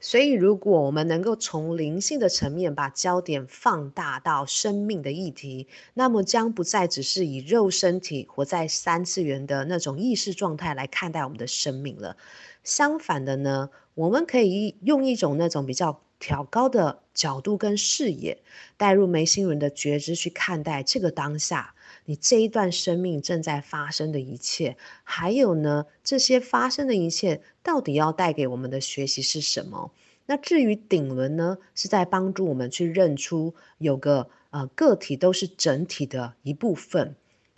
[0.07, 12.17] 所以，如果我们能够从灵性的层面把焦点放大到生命的议题，那么将不再只是以肉身体活在三次元的那种意识状态来看待我们的生命了。
[12.63, 18.43] 相反的呢，我们可以用一种那种比较挑高的角度跟视野，
[18.77, 21.74] 带入眉心轮的觉知去看待这个当下。
[22.05, 29.91] 你这一段生命正在发生的一切，还有呢，这些发生的一切到底要带给我们的学习是什么？
[30.27, 37.15] 那至于顶轮呢，是在帮助我们去认出有个呃个体都是整体的一部分，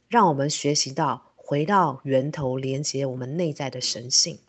[0.10, 4.40] 让我们学习到回到源头，连接我们内在的神性。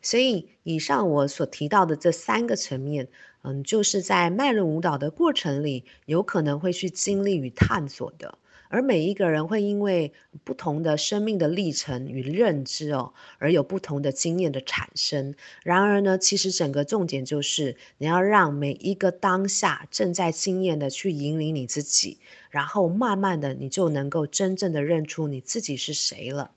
[0.00, 3.08] 所以，以上我所提到的这三个层面，
[3.40, 8.38] 嗯，就是在脉轮舞蹈的过程里，有可能会去经历与探索的。
[8.74, 15.36] 而每一个人会因为不同的生命的历程与认知哦，而有不同的经验的产生。
[15.62, 22.18] 然而呢，其实整个重点就是你要让每一个当下正在经验的去引领你自己，
[22.50, 26.50] 然后慢慢的你就能够真正的认出你自己是谁了。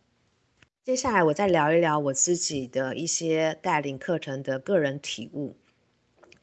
[0.84, 5.56] 接下来我再聊一聊我自己的一些带领课程的个人体悟，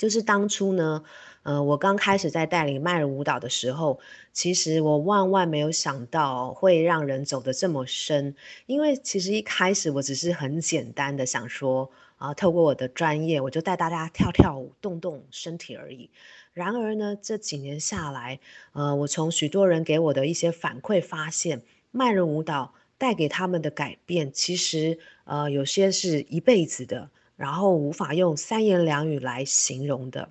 [0.05, 1.03] 就是当初呢。
[1.45, 3.99] 呃，我刚开始在带领迈人舞蹈的时候，
[4.35, 8.35] 其实我万万没有想到会让人走得这么深，
[8.67, 16.11] 因为其实一开始我只是很简单的想说，啊，透过我的专业，我就带大家跳跳舞，动动身体而已。
[16.53, 18.41] 然而呢，这几年下来，
[18.73, 30.29] 呃，我从许多人给我的一些反馈发现，迈人舞蹈带给他们的改变，其实呃，有些是一辈子的，然后无法用三言两语来形容的。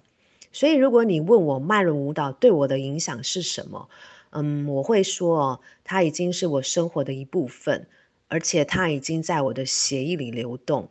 [0.52, 3.90] 所以，如果你问我脉轮舞蹈对我的影响是什么，
[4.30, 7.88] 嗯，我会说哦，它已经是我生活的一部分，
[8.28, 10.90] 而且它已经在我的血液里流动。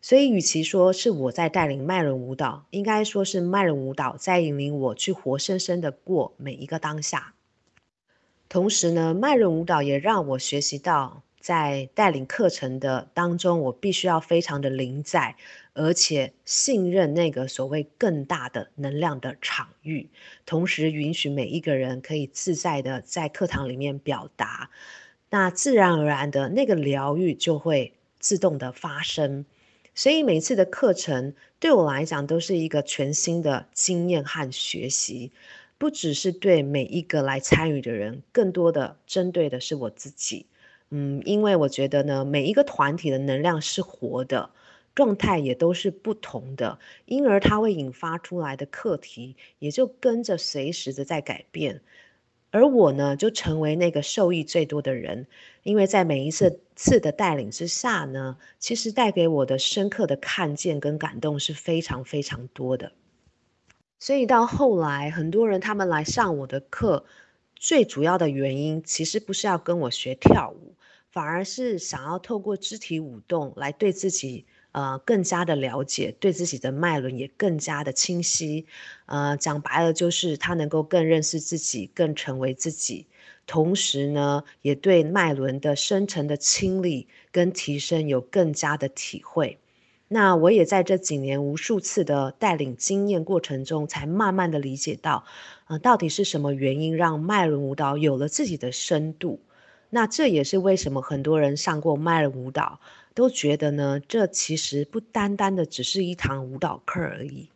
[0.00, 7.34] 所以，与其说是我在带领脉轮舞蹈，应该说是脉轮舞蹈在引领我去活生生的过每一个当下。
[8.48, 15.36] 同时呢，脉轮舞蹈也让我学习到，在带领课程的当中，我必须要非常的临在，
[15.74, 20.08] 而且信任那个所谓更大的能量的场域，
[20.46, 24.70] 同时允许每一个人可以自在的在课堂里面表达，
[25.28, 29.44] 那自然而然的那个疗愈就会自动的发生。
[29.94, 35.30] 所以每次的课程对我来讲都是一个全新的经验和学习，
[35.76, 40.46] 不只是对每一个来参与的人，更多的针对的是我自己。
[40.90, 44.50] 嗯，因为我觉得呢，每一个团体的能量是活的，
[44.94, 51.82] 状态也都是不同的，因而它会引发出来的课题也就跟着随时的在改变。
[52.50, 55.26] 而我呢，就成为那个受益最多的人，
[55.64, 62.92] 因为在每一次次的带领之下呢，其实带给我的深刻的看见跟感动是非常非常多的。
[63.98, 67.04] 所以到后来，很多人他们来上我的课，
[67.56, 70.73] 最主要的原因其实不是要跟我学跳舞，
[71.14, 74.44] 反而是想要透过肢体舞动来对自己。
[74.72, 78.66] 呃，更加的了解，对自己的脉轮也更加的清晰。
[79.06, 83.06] 呃，讲白了就是他能够更认识自己，更成为自己。
[83.46, 89.60] 同时呢，也对脉轮的深层的清理跟提升有更加的体会。
[90.08, 95.24] 那我也在这几年无数次的带领经验过程中，才慢慢的理解到，
[95.68, 99.38] 呃，到底是什么原因让脉轮舞蹈有了自己的深度。
[99.94, 102.80] 那这也是为什么很多人上过脉轮舞蹈。
[103.14, 107.48] 都觉得呢，这其实不单单的只是一堂舞蹈课而已。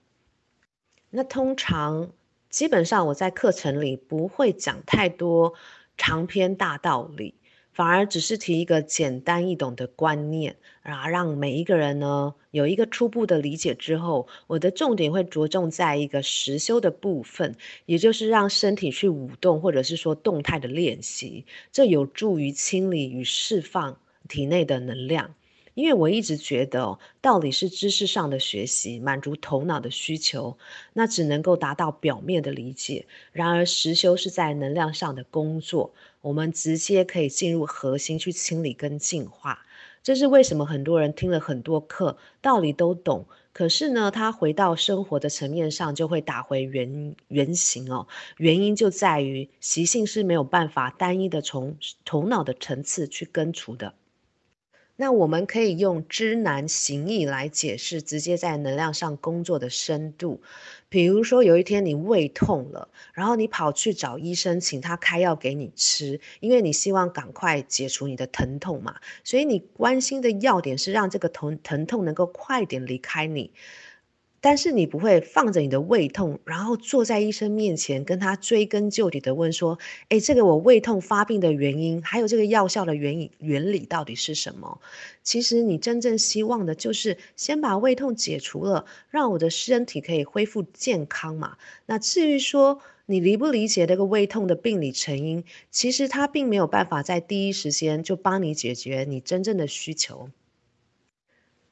[1.10, 2.12] 那通常
[2.48, 5.54] 基本上我在课程里不会讲太多
[5.96, 7.34] 长篇大道理，
[7.78, 17.54] 反而只是提一个简单易懂的观念，然后，让每一个人呢有一个初步的理解之后，我的重点会着重在一个实修的部分，
[17.86, 23.96] 也就是让身体去舞动，或者是说动态的练习，这有助于清理与释放
[24.28, 25.32] 体内的能量。
[25.74, 30.58] 因为我一直觉得哦，道理是知识上的学习，满足头脑的需求，
[30.92, 33.06] 那只能够达到表面的理解。
[33.30, 35.94] 然而实修是在能量上的工作，
[36.28, 39.64] 我们直接可以进入核心去清理跟净化。
[40.02, 48.06] 这是为什么很多人听了很多课，道理都懂，可是呢，他回到生活的层面上就会打回原原形哦。
[48.36, 53.94] 原因就在于习性是没有办法单一的从头脑的层次去根除的。
[55.00, 60.42] 那我们可以用知难行易来解释，直接在能量上工作的深度。
[60.90, 68.96] 比如说，有一天你胃痛了，然后你跑去找医生，请他开药给你吃，因为你希望赶快解除你的疼痛嘛。
[69.22, 73.52] 所以你关心的要点是让这个疼疼痛能够快点离开你。
[74.40, 79.78] 但是你不会放着你的胃痛，然后坐在医生面前跟他追根究底的问说
[80.10, 84.80] ：“诶，这个我胃痛发病的原因，还有这个药效的原因原理到底是什么？”
[85.24, 91.56] 其实你真正希望的就是先把胃痛解除了，让我的身体可以恢复健康嘛。
[91.86, 100.30] 那至于说你理不理解这个胃痛的病理成因，其实它并没有办法在第一时间就帮你解决你真正的需求。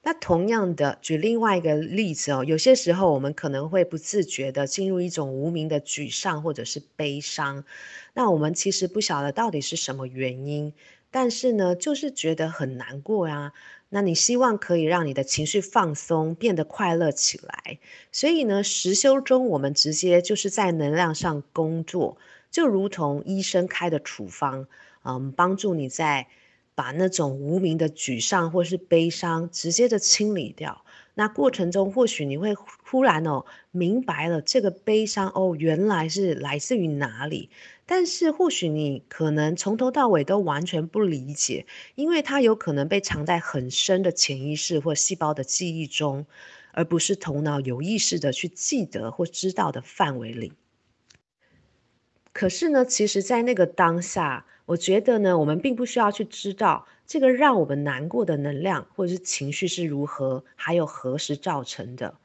[0.08, 7.64] 那同样的，举另外一个例子哦，有些时候我们可能会不自觉地进入一种无名的沮丧或者是悲伤，
[8.14, 10.72] 那我们其实不晓得到底是什么原因，
[11.10, 13.52] 但是呢，就是觉得很难过呀。
[13.88, 17.80] 那你希望可以让你的情绪放松，变得快乐起来，
[18.12, 22.16] 所以呢，实修中我们直接就是在能量上工作，
[22.52, 24.68] 就如同医生开的处方，
[25.02, 26.28] 嗯，帮助你在。
[26.76, 30.84] 把那种无名的沮丧或是悲伤直接的清理掉。
[31.14, 37.48] 那过程中，或许你会忽然哦明白了这个悲伤哦原来是来自于哪里。
[37.86, 46.26] 但是或许你可能从头到尾都完全不理解，因为它有可能被藏在很深的潜意识或细胞的记忆中，
[46.72, 50.52] 而不是头脑有意识的去记得或知道的范围里。
[52.34, 54.44] 可是呢，其实，在那个当下。
[54.66, 62.16] 我觉得呢，我们并不需要去知道这个让我们难过的能量或者是情绪是如何，还有何时造成的，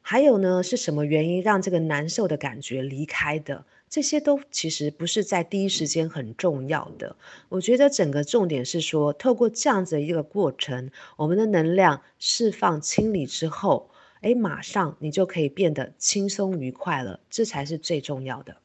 [0.00, 7.16] 还有呢，是什么原因让这个难受的感觉离开的，这些都其实不是在第一时间很重要的。
[7.48, 13.90] 我觉得整个重点是说，透过这样子的一个过程，我们的能量释放清理之后，
[14.20, 18.58] 诶，马上你就可以变得轻松愉快了，这才是最重要的。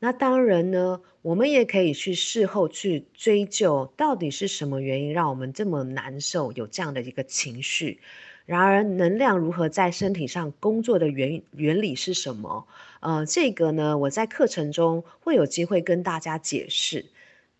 [0.00, 8.00] 那当然呢，我们也可以去事后去追究，到底是什么原因让我们这么难受，有这样的一个情绪。
[8.46, 12.66] 然而，能量如何在身体上工作的原原理是什么？
[13.00, 17.06] 呃，这个呢，我在课程中会有机会跟大家解释。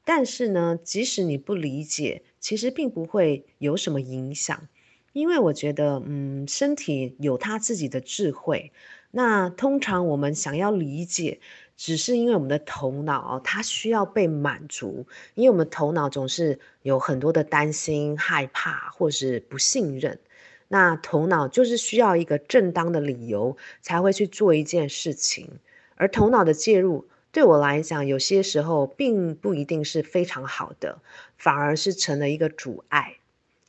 [0.05, 4.66] 但是呢，即使你不理解，其实并不会有什么影响，
[5.12, 8.72] 因为我觉得，嗯，身体有它自己的智慧。
[9.12, 11.41] 那通常我们想要理解，
[11.83, 20.18] 只是因为我们的头脑它需要被满足，因为我们头脑总是有很多的担心、害怕或是不信任。
[20.68, 25.59] 那头脑就是需要一个正当的理由才会去做一件事情，
[25.95, 27.09] 而头脑的介入。
[27.33, 31.01] 对我来讲，有些时候并不一定是非常好的，
[31.39, 33.16] 反而是成了一个阻碍。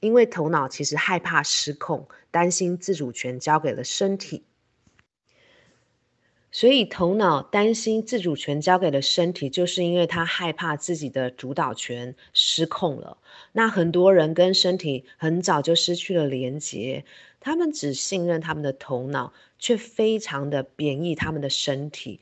[0.02, 4.44] 因为头脑其实害怕失控，担心自主权交给了身体，
[6.52, 13.18] 所以头脑担心自主权交给了身体，就是因为他害怕自己的主导权失控了。
[13.54, 17.06] 那很多人跟身体很早就失去了连接，
[17.40, 22.20] 他们只信任他们的头脑，却非常的贬义他们的身体。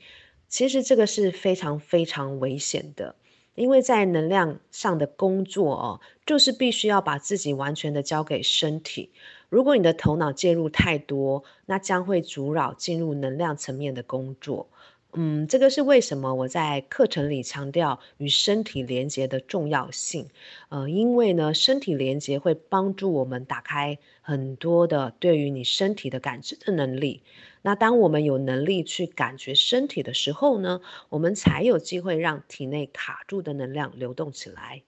[0.48, 3.16] 其实这个是非常非常危险的，
[3.56, 9.10] 因为在能量上的工作哦，就是必须要把自己完全的交给身体。
[9.50, 14.70] 如果你的头脑介入太多，那将会阻扰进入能量层面的工作。
[15.12, 20.28] 嗯，这个是为什么我在课程里强调与身体连接的重要性。
[20.68, 27.24] 呃，因为呢，身体连接会帮助我们打开很多的对于你身体的感知的能力。
[27.62, 34.84] 那当我们有能力去感觉身体的时候呢，我们才有机会让体内卡住的能量流动起来。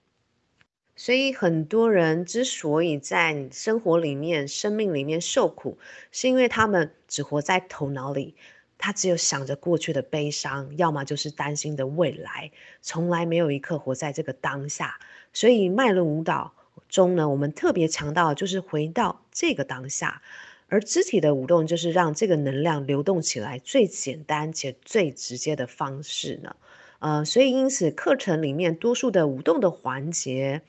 [0.95, 5.77] 所以很多人之所以在生活里面、生命里面受苦，
[6.11, 8.35] 是因为他们只活在头脑里。
[8.77, 14.99] 他只有想着过去的悲伤，要么就是担心的未来，从来没有一刻活在这个当下。
[15.31, 16.53] 所以脉轮舞蹈
[16.89, 20.21] 中呢，我们特别强调就是回到这个当下，
[20.67, 26.55] 而肢体的舞动就是让这个能量流动起来最简单且最直接的方式呢。
[26.99, 30.61] 呃，所以因此课程里面多数的舞动的环节。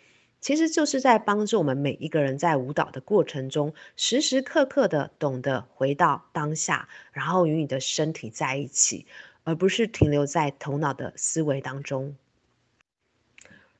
[0.45, 9.07] 其实就是在帮助我们每一个人在舞蹈的过程中，时时刻刻的懂得回到当下，然后与你的身体在一起，
[9.45, 12.15] 而不是停留在头脑的思维当中。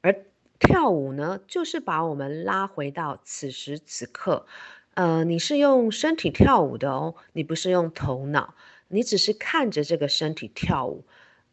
[0.01, 0.25] 而
[0.59, 4.47] 跳舞呢，就是把我们拉回到此时此刻。
[4.95, 8.55] 呃，你是用身体跳舞的哦，你不是用头脑，
[8.89, 11.05] 你只是看着这个身体跳舞。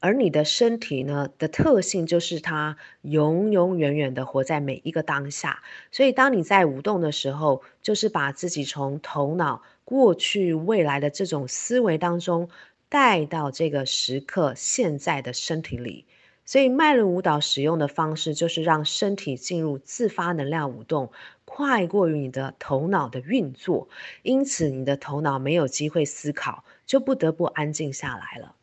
[0.01, 12.49] 而你的身体呢的特性就是它永永远远的活在每一个当下，所以当你在舞动的时候，就是把自己从头脑、过去、未来的这种思维当中
[12.89, 16.05] 带到这个时刻现在的身体里。
[16.43, 21.11] 所以脉轮舞蹈使用的方式就是让身体进入自发能量舞动，
[21.45, 23.87] 快过于你的头脑的运作，
[24.23, 28.55] 因此你的头脑没有机会思考，就不得不安静下来了。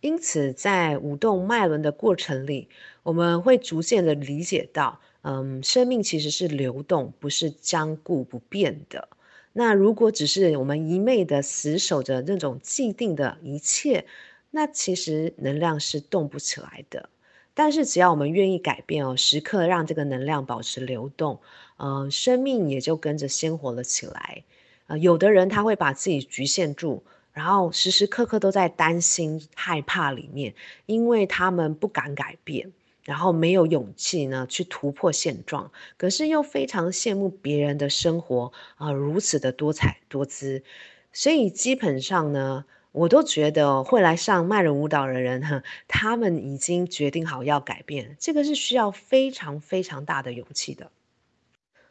[0.00, 2.68] 因此，在舞动脉轮的过程里，
[3.02, 9.08] 我们会逐渐的理解到，嗯，生命其实是流动，不是僵固不变的。
[9.52, 14.04] 那如果只是我们一昧的死守着那种既定的一切，
[14.50, 17.08] 那其实能量是动不起来的。
[17.54, 21.40] 但是只要我们愿意改变哦，时刻让这个能量保持流动，
[21.78, 24.44] 嗯，生命也就跟着鲜活了起来。
[24.88, 27.02] 呃，有的人他会把自己局限住。
[27.36, 30.54] 然后时时刻刻都在担心、害怕里面，
[30.86, 32.72] 因为他们不敢改变，
[33.04, 40.64] 然后没有勇气呢去突破现状，可是又非常羡慕别人的生活啊，如此的多彩多姿，
[41.12, 50.90] 所以基本上呢，我都觉得会来上脉轮舞蹈的人，哈，他们已经决定好要改变，这个是需要非常非常大的勇气的。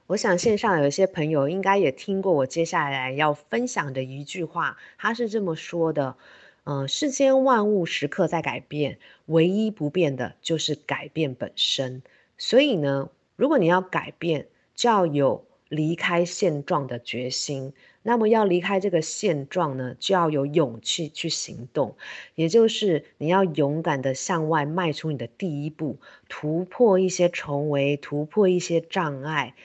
[0.07, 6.15] 我想线上有一些朋友应该也听过我接下来要分享的一句话，他是这么说的：
[6.63, 12.03] 嗯、呃，世间万物时刻在改变，唯一不变的就是改变本身。
[12.37, 14.45] 所以呢，如果你要改变，
[14.75, 17.73] 就要有离开现状的决心。
[18.03, 21.95] 那么要离开这个现状呢，就要有勇气去行动，
[22.35, 25.97] 也就是你要勇敢的向外迈出你的第一步，
[26.29, 29.55] 突破一些重围，突破一些障碍。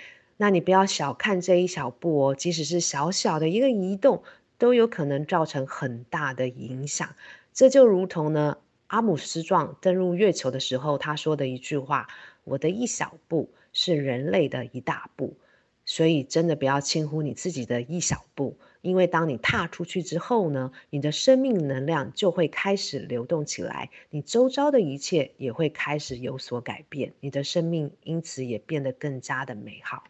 [0.43, 4.22] 那你不要小看这一小步哦，即使是小小的一个移动，
[4.57, 7.14] 都有可能造成很大的影响。
[7.53, 12.09] 这就如同呢，阿姆斯壮登陆月球的时候，他说的一句话
[12.45, 15.36] ：“我的一小步是人类的一大步。”
[15.84, 30.05] 所以真的不要轻忽你自己的一小步，因为当你踏出去之后呢，你的生命能量就会开始流动起来，你周遭的一切也会开始有所改变，你的生命因此也变得更加的美好。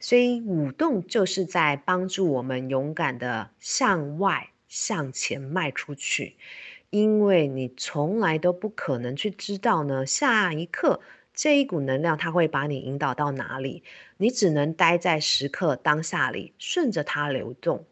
[0.00, 6.36] 所以舞动就是在帮助我们勇敢的向外向前迈出去，
[6.88, 11.00] 因为你从来都不可能去知道呢，下一刻
[11.34, 13.84] 这一股能量它会把你引导到哪里，
[14.16, 17.84] 你只能待在时刻当下里，顺着它流动。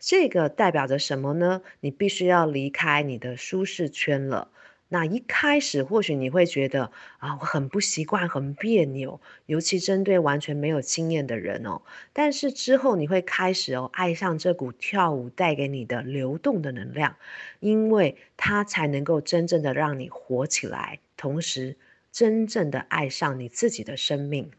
[0.00, 1.62] 这个代表着什么呢？
[1.80, 4.50] 你必须要离开你的舒适圈了。
[4.92, 11.80] 那一开始或许你会觉得啊，我很不习惯，很别扭，尤其针对完全没有经验的人哦。
[12.12, 17.16] 但是之后你会开始哦，爱上这股跳舞带给你的流动的能量，
[17.60, 21.78] 因为它才能够真正的让你活起来，同时
[22.10, 24.50] 真正的爱上你自己的生命。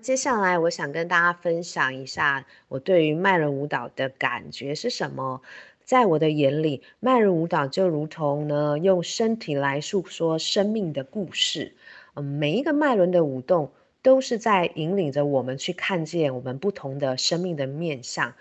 [0.00, 5.42] 接下来，我想跟大家分享一下我对于脉轮舞蹈的感觉是什么。
[5.84, 11.76] 在我的眼里，脉轮舞蹈就如同呢，用身体来诉说生命的故事。
[12.14, 13.72] 嗯，每一个脉轮的舞动，
[14.02, 18.34] 都是在引领着我们去看见我们不同的生命的面向。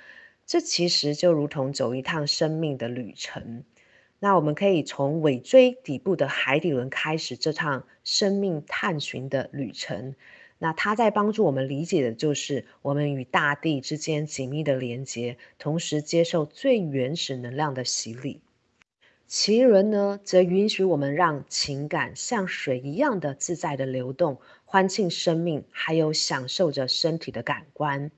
[0.46, 3.64] 这其实就如同走一趟生命的旅程。
[4.20, 10.14] 那我们可以从尾椎底部的海底轮开始这趟生命探寻的旅程。
[10.64, 18.42] 那它在帮助我们理解的就是我们与大地之间紧密的连接，同时接受最原始能量的洗礼。
[19.28, 28.12] 脐轮呢，则允许我们让情感像水一样的自在的流动，欢庆生命，还有享受着身体的感官。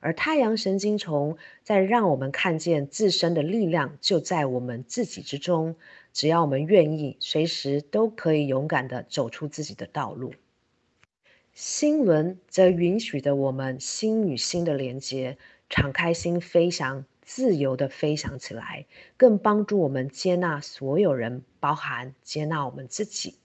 [0.00, 5.76] 而太阳神经丛在让我们看见自身的力量就在我们自己之中，
[6.12, 10.34] 只要我们愿意，随时都可以勇敢地走出自己的道路。
[11.56, 15.38] 心轮则允许着我们心与心的连接，
[15.70, 18.84] 敞开心飞翔，自由地飞翔起来，
[19.16, 23.36] 更帮助我们接纳所有人，包含接纳我们自己。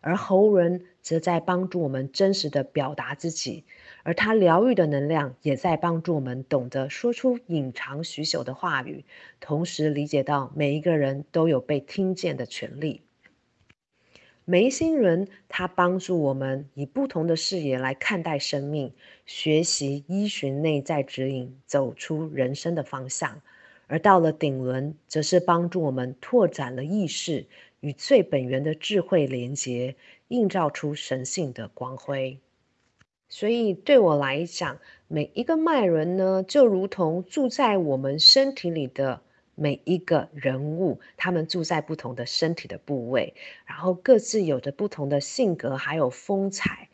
[0.00, 3.64] 而喉轮则在帮助我们真实地表达自己，
[4.04, 9.04] 而它疗愈的能量也在帮助我们懂得说出隐藏许久的话语，
[9.38, 13.02] 同时理解到每一个人都有被听见的权利。
[14.50, 18.92] 眉心轮，它帮助我们以不同的视野来看待生命，
[19.24, 23.40] 学习依循内在指引，走出人生的方向。
[23.86, 27.46] 而到了顶轮，则是帮助我们拓展了意识，
[27.78, 29.94] 与最本源的智慧连接，
[30.26, 32.40] 映照出神性的光辉。
[33.28, 39.22] 所以对我来讲，每一个脉轮呢，就如同住在我们身体里的。
[39.60, 43.34] 每一个人物，他们住在不同的身体的部位，
[43.66, 46.88] 然后各自有着不同的性格，还有风采。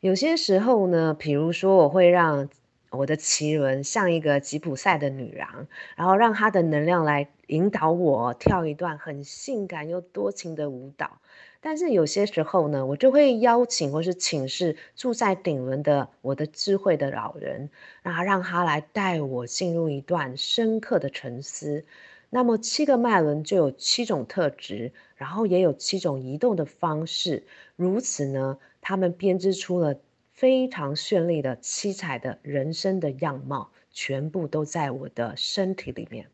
[0.00, 2.50] 有些时候呢，比如说我会让
[2.90, 5.66] 我的奇伦像一个吉普赛的女郎，
[5.96, 11.22] 然后让她的能量来引导我跳一段很性感又多情的舞蹈。
[11.62, 17.68] 但是有些时候呢，我就会邀请或是请示住在顶轮的我的智慧的老人，
[18.02, 21.84] 然后让他来带我进入一段深刻的沉思。
[22.30, 27.44] 那么七个脉轮就有七种特质，然后也有七种移动的方式。
[27.76, 29.96] 如此呢，他们编织出了
[30.32, 36.26] 非常绚丽的七彩的人生的样貌，全部都在我的身体里面。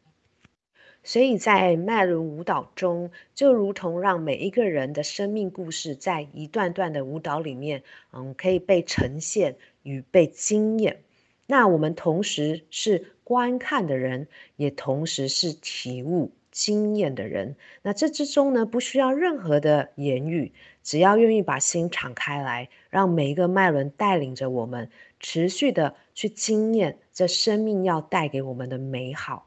[1.07, 9.55] 所以在脉轮舞蹈中，就如同让每一个人的生命故事，在一段段的舞蹈里面，嗯，可以被呈现
[9.85, 11.05] 与被经验。
[11.47, 14.27] 那我们同时是观看的人，
[14.57, 17.55] 也同时是体悟经验的人。
[17.83, 20.53] 那这之中呢，不需要任何的言语，
[20.83, 24.91] 只要愿意把心敞开来，让每一个脉轮带领着我们，
[25.21, 29.46] 持续的去经验这生命要带给我们的美好。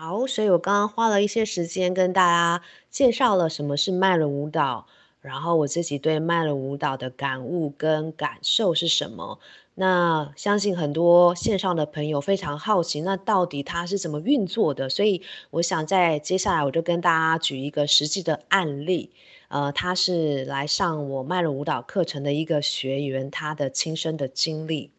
[0.00, 4.86] 好，所以我刚刚花了一些时间跟大家介绍了什么是脉轮舞蹈，
[5.20, 9.40] 然后我自己对脉轮舞蹈的感悟跟感受是什么。
[9.74, 14.88] 那相信很多线上的朋友非常好奇，那到底它是怎么运作的？
[14.88, 19.10] 所以我想在接下来我就跟大家举一个实际的案例，
[19.48, 24.92] 呃，他是来上我脉轮舞蹈课程的一个学员，他的亲身的经历，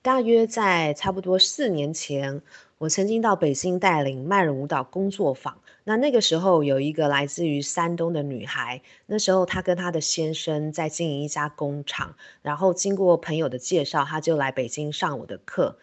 [0.00, 2.40] 大约在差不多四年前。
[2.80, 15.76] 我曾经到北京带领脉轮舞蹈工作坊，那那个时候有一个来自于山东的女孩，那时候她跟她的先生在经营一家工厂，然后经过朋友的介绍，她就来北京上我的课。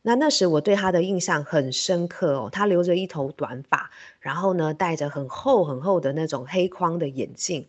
[0.00, 7.68] 那那时我对她的印象很深刻哦，她留着一头短发，然后呢戴着很厚很厚的那种黑框的眼镜，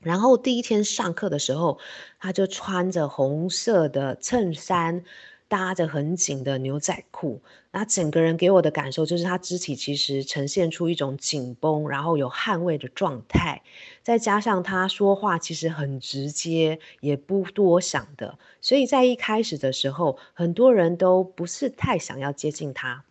[0.00, 1.78] 然后第一天上课的时候，
[2.18, 5.04] 她就穿着红色的衬衫。
[5.52, 7.42] 搭着很紧的牛仔裤，
[7.72, 13.60] 那整个人给我的感受就是他肢体其实呈现出一种紧绷，然后有捍卫的状态，
[14.02, 23.04] 再加上他说话其实很直接，也不多想的，所以在一开始的时候，很多人都不是太想要接近他。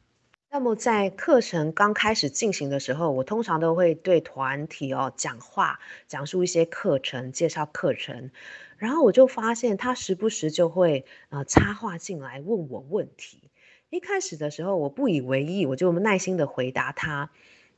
[0.54, 5.80] 那么在课程刚开始进行的时候，我通常都会对团体哦讲话，
[6.10, 8.32] 讲述一些课程，介绍课程，
[8.78, 13.50] 然后我就发现他时不时就会呃插话进来问我问题。
[13.90, 17.32] 一开始的时候我不以为意，我就耐心的回答他。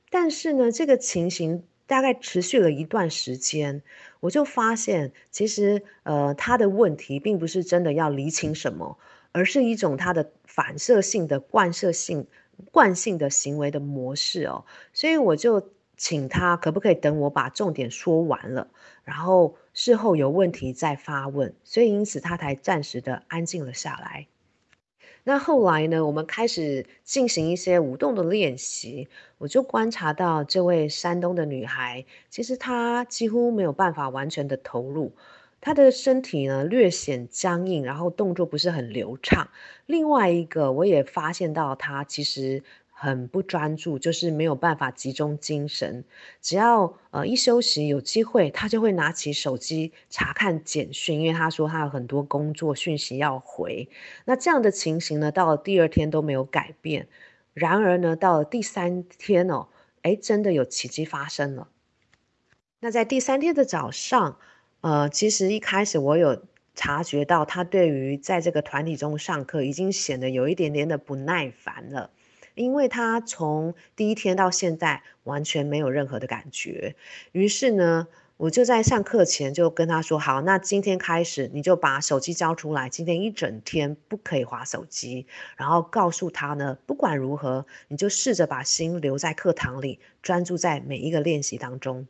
[0.10, 3.84] 但是呢，这个情形大概持续了一段时间，
[4.20, 8.98] 我就发现其实呃他的问题并不是真的要厘清什么，
[9.32, 12.26] 而是一种他的反射性的惯设性。
[12.72, 18.68] 惯性的行为的模式哦，所以我就请他可不可以等我把重点说完了，
[19.04, 24.28] 然后事后有问题再发问，所以因此他才暂时的安静了下来。
[25.26, 35.14] 那后来呢，我们开始进行一些舞动的练习，我就观察到这位山东的女孩，其实她几乎没有办法完全的投入。
[35.66, 39.50] 他的身体呢略显僵硬，然后动作不是很流畅。
[39.86, 46.04] 另外一个，我也发现到他其实很不专注，就是没有办法集中精神。
[46.42, 53.88] 只要呃一休息有机会，他就会拿起手机查看简讯，因为他说他有很多工作讯息要回。
[54.26, 57.08] 那这样的情形呢，到了第二天都没有改变。
[57.54, 59.68] 然而呢，到了第三天哦，
[60.02, 61.70] 诶，真的有奇迹发生了。
[62.82, 64.38] 那在第三天的早上。
[64.84, 66.44] 呃，其实一开始我有
[66.76, 72.12] 察觉到他对于在这个团体中上课已经显得有一点点的不耐烦了，
[72.54, 76.98] 因为他从第一天到现在完全没有任何的感觉。
[77.32, 85.26] 于是呢，我就在上课前就跟他说：“好，那今天开始你就把手机交出来，今天一整天不可以滑手机。”
[85.56, 92.06] 然后告诉他呢，不管如何，你就试着把心留在课堂里，专注在每一个练习当中。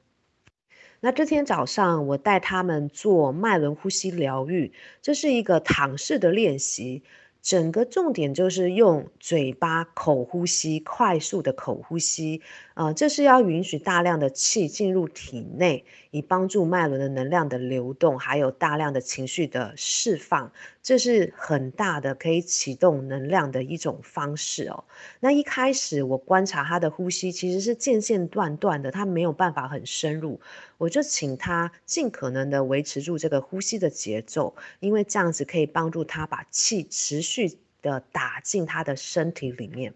[1.05, 7.03] 那这天早上，我带他们做脉轮呼吸疗愈，这是一个躺式的练习。
[7.41, 12.41] 整个重点就是用嘴巴口呼吸，快速的口呼吸，
[12.75, 20.53] 呃，这是要允许大量的气进入体内，以帮助脉轮的能量的流动，还有大量的情绪的释放，
[20.83, 24.83] 这是很大的可以启动能量的一种方式哦。
[25.21, 30.41] 那一开始我观察他的呼吸，其实是间间断断的，他没有办法很深入。
[30.77, 39.93] 我就请他尽可能的维持住这个呼吸的节奏，因为这样子可以帮助他把气持续的打进他的身体里面。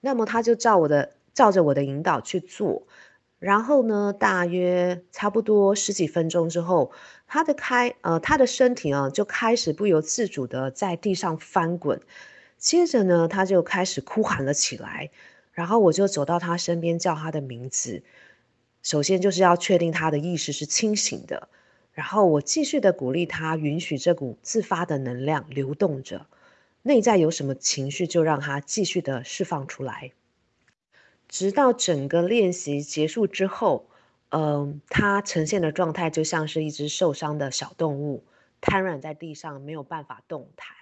[0.00, 2.82] 那么他就照我的照着我的引导去做，
[3.42, 6.92] 然后呢，大约差不多十几分钟之后，
[7.26, 12.00] 他的开呃他的身体啊就开始不由自主的在地上翻滚，
[12.56, 15.10] 接着呢他就开始哭喊了起来，
[15.50, 18.04] 然后我就走到他身边叫他的名字。
[18.80, 21.48] 首先就是要确定他的意识是清醒的，
[21.90, 26.26] 然后我继续的鼓励他，允许这股自发的能量流动着，
[26.82, 30.12] 内在有什么情绪就让他继续的释放出来，
[31.32, 33.86] 直到整个练习结束之后，
[34.28, 38.22] 嗯、他呈现的状态就像是一只受伤的小动物，
[38.60, 40.76] 瘫软在地上没有办法动弹。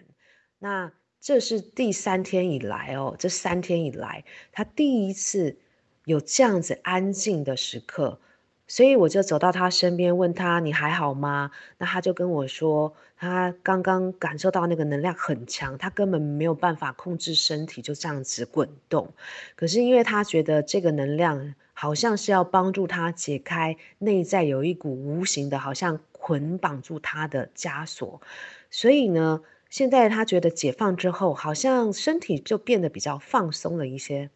[0.59, 5.57] 那这是第三天以来哦，这三天以来他第一次。
[6.07, 8.19] 有这样子安静的时刻，
[8.67, 19.13] 所以我就走到他身边，问他：“你还好吗？”那他就跟我说，他刚刚感受到那个能量很强，他根本没有办法控制身体，就这样子滚动。
[19.57, 28.23] 可是因为他觉得这个能量好像是要帮助他解开内在有一股无形的，好像捆绑住他的枷锁，
[28.71, 34.31] 所以呢，现在他觉得解放之后，好像身体就变得比较放松了一些。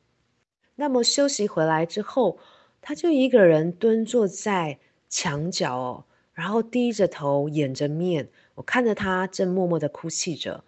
[0.75, 2.39] 那么休息回来之后，
[2.83, 4.79] 他就一个人蹲坐在
[5.09, 6.05] 墙角哦，
[6.35, 8.29] 然后低着头，掩着面。
[8.55, 10.65] 我看着他正默默的哭泣着。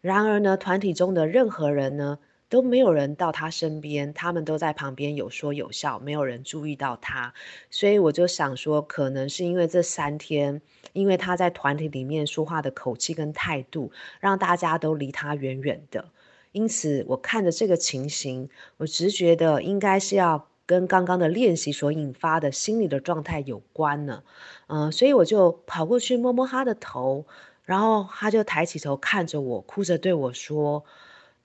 [0.00, 2.18] 然而呢，团体中的任何人呢，
[2.48, 7.34] 都没有人到他身边，他们都在旁边有说有笑，没有人注意到他。
[7.68, 10.62] 所以我就想说，可能是因为这三天，
[10.92, 16.10] 因为他在团体里面说话的口气跟态度，让大家都离他远远的。
[16.52, 24.22] 因此，我看着这个情形，我直觉的应该是要跟刚刚的练习所引发的心理的状态有关呢。
[24.66, 27.24] 嗯、所以我就跑过去摸摸他的头，
[27.64, 30.84] 然后他就抬起头看着我，哭着对我说：“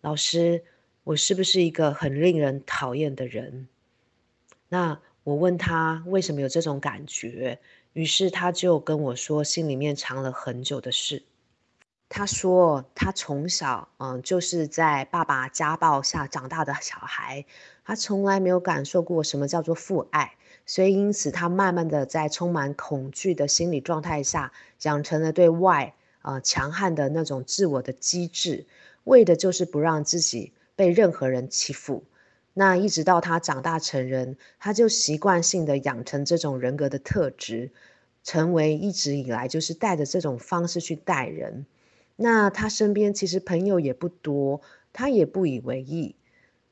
[0.02, 0.66] 老师，
[1.06, 3.70] 我是不是一个很令人讨厌的人？”
[4.68, 7.60] 那我问他为什么有这种感觉，
[7.94, 11.24] 于是他就跟我说心里面藏了很久的事。
[12.16, 17.44] 他说他从小嗯就是在爸爸家暴下长大的小孩，
[17.84, 20.36] 他从来没有感受过什么叫做父爱，
[20.68, 24.52] 所以因此他慢慢的在充满恐惧的心理状态下，
[24.84, 28.68] 养成了对外呃强悍的那种自我的机制，
[29.06, 32.04] 为的就是不让自己被任何人欺负。
[32.54, 37.72] 那一直到他长大成人，他就习惯性的养成这种人格的特质。
[38.24, 41.66] 成为一直以来就是带着这种方式去待人，
[42.16, 44.62] 那他身边其实朋友也不多，
[44.92, 46.16] 他也不以为意。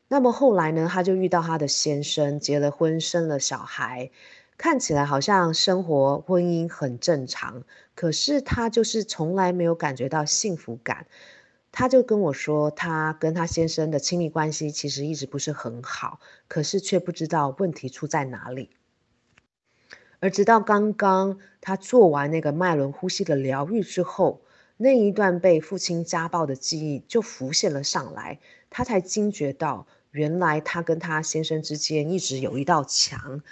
[0.08, 4.12] 那么后来呢，他就遇到他的先生，结了婚，生了小孩，
[4.58, 7.64] 看起来好像生活婚姻很正常，
[7.96, 11.08] 可是他就是从来没有感觉到幸福感。
[11.72, 16.20] 他就跟我说，他跟他先生的亲密关系其实一直不是很好，
[16.50, 18.70] 可是却不知道问题出在哪里。
[20.20, 24.42] 而直到刚刚他做完那个脉轮呼吸的疗愈之后，
[24.84, 28.40] 那一段被父亲家暴的记忆就浮现了上来，
[28.72, 33.44] 他才惊觉到，原来他跟他先生之间一直有一道墙，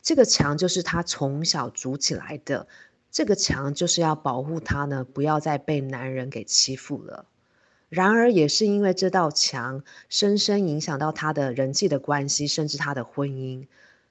[0.00, 2.68] 这个墙就是他从小筑起来的，
[3.10, 7.26] 这个墙就是要保护他呢，不要再被男人给欺负了。
[7.88, 13.66] 然而，也是因为这道墙深深影响到他的人际的关系，甚至他的婚姻。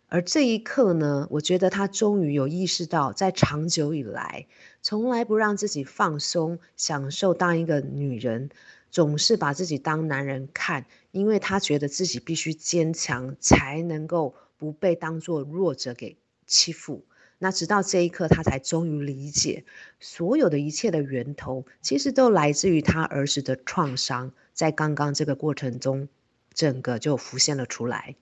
[0.10, 4.48] 而这一刻呢，我觉得她终于有意识到，在长久以来，
[4.82, 8.50] 从来不让自己放松、享受当一个女人，
[8.90, 17.04] 总是把自己当男人看，因为她觉得自己必须坚强，才能够不被当作弱者给欺负。
[17.40, 19.66] 那直到这一刻，她才终于理解，
[20.00, 26.08] 所有的一切的源头，其实都来自于她儿时的创伤，在刚刚这个过程中，
[26.54, 28.16] 整个就浮现了出来。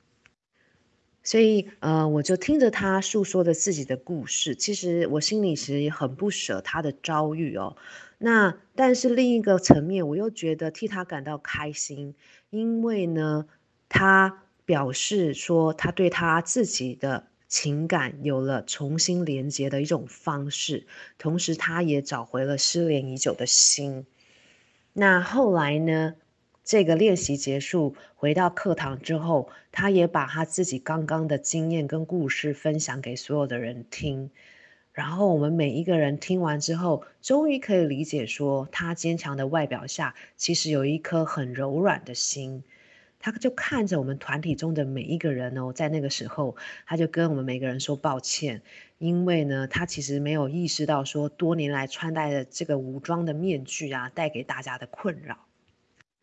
[1.26, 7.76] 所以，呃，我就听着他诉说着自己的故事，其实我心里其实很不舍他的遭遇哦。
[8.19, 12.13] 那但是另一个层面，我又觉得替他感到开心，
[12.51, 13.47] 因为呢，
[13.89, 20.86] 他表示说他对他自己的情感有了重新连接的一种方式，
[21.17, 24.05] 同时他也找回了失联已久的心。
[24.93, 26.13] 那后来呢？
[26.66, 34.32] 这个练习结束，回到课堂之后，他也把他自己刚刚的经验跟故事分享给所有的人听。
[34.91, 42.63] 然后我们每一个人听完之后，终于可以理解说，他坚强的外表下，其实有一颗很柔软的心。
[43.20, 46.55] 他就看着我们团体中的每一个人哦，在那个时候，
[46.88, 48.63] 他就跟我们每个人说抱歉，
[48.97, 55.38] 因为呢，他其实没有意识到说，多年来穿戴的这个武装的面具啊，带给大家的困扰。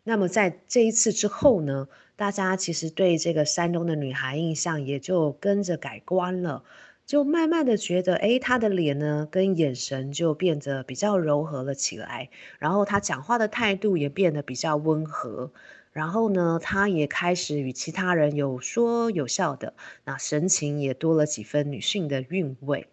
[0.04, 1.86] 那么在这一次之后呢，
[2.16, 6.64] 大家其实对这个山东的女孩印象也就跟着改观了，
[7.06, 15.52] 就慢慢的觉得，诶，她的脸呢跟眼神就变得比较柔和了起来，然后她讲话的态度也变得比较温和，
[15.92, 19.74] 然后呢，她也开始与其他人有说有笑的，
[20.04, 22.88] 那神情也多了几分女性的韵味。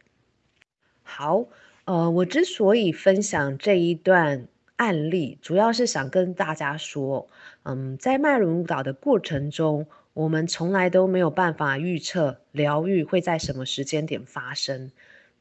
[1.02, 1.46] 好，
[1.86, 4.48] 呃，我之所以分享这一段。
[4.80, 7.28] 案例主要是想跟大家说，
[7.64, 14.90] 嗯，在脉轮舞蹈的过程中，我们从来都没有办法预测疗愈会在什么时间点发生。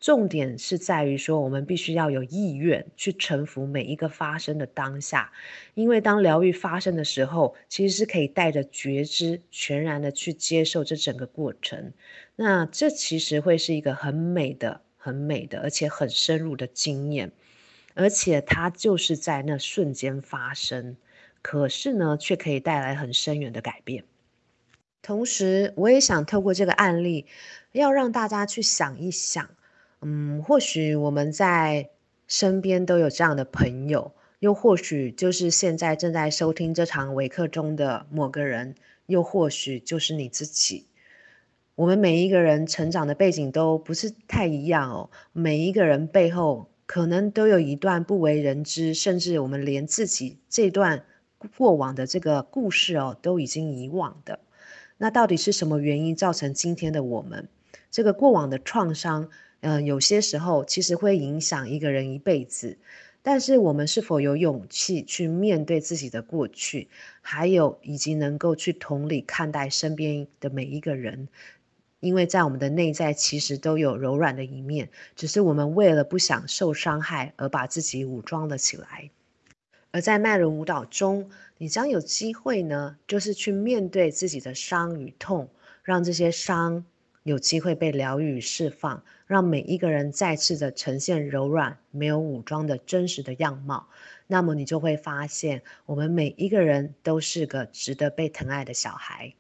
[0.01, 5.31] 重点是在于说，我们必须要有意愿去臣服每一个发生的当下，
[5.75, 11.93] 因为当疗愈发生的时候，其实是可以带着觉知，全然的去接受这整个过程。
[12.35, 17.31] 那这其实会是一个很美的、很美的，而且很深入的经验。
[17.99, 20.97] 而且它就是在那瞬间发生，
[21.43, 24.05] 可是呢，却可以带来很深远的改变。
[25.03, 27.27] 同时，我也想透过这个案例，
[27.73, 29.51] 要让大家去想一想，
[30.01, 31.91] 嗯，或许我们在
[32.29, 38.77] 身边都有这样的朋友，又或许就是现在正在收听这场微课中的某个人，
[39.07, 40.87] 又或许就是你自己。
[41.75, 46.71] 我们每一个人成长的背景都不是太一样哦，每一个人背后。
[46.89, 51.05] 可能都有一段不为人知，甚至我们连自己这段
[51.55, 54.41] 过往的这个故事哦，都已经遗忘的。
[54.97, 57.47] 那到底是什么原因造成今天的我们？
[57.91, 59.29] 这个过往的创伤，
[59.61, 62.79] 嗯、有些时候其实会影响一个人一辈子。
[63.21, 66.89] 但是我们是否有勇气去面对自己的过去，
[67.21, 71.29] 还有以及能够去同理看待身边的每一个人？
[72.01, 79.11] 因为在我们的内在其实都有柔软的一面，只是我们为了不想受伤害而把自己武装了起来。
[79.91, 85.49] 而在脉轮舞蹈中，你将有机会呢，就是去面对自己的伤与痛，
[85.83, 86.85] 让这些伤
[87.23, 93.89] 有机会被疗愈与释放，让每一个人再次的呈现柔软、没有武装的真实的样貌。
[94.27, 99.35] 那么你就会发现，我们每一个人都是个值得被疼爱的小孩。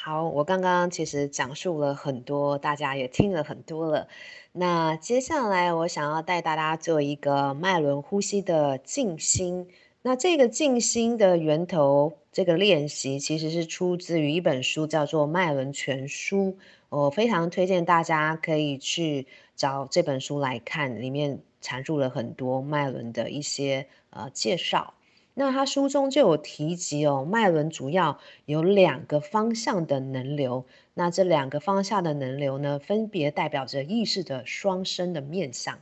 [0.00, 4.06] 好，我刚刚其实讲述了很多，大家也听了很多了。
[4.52, 9.66] 那接下来我想要带大家做一个脉轮呼吸的静心。
[10.02, 16.52] 那这个静心的源头，这个练习其实是出自于一本书，叫做《脉轮全书》。
[16.90, 19.26] 我非常推荐大家可以去
[19.56, 21.40] 找这本书来看，里面。
[21.60, 24.94] 阐述了很多脉轮的一些呃介绍，
[25.40, 35.78] 那他书中就有提及哦，脉轮主要有两个方向的能流，那这两个方向的能流呢，分别代表着意识的双生的面向。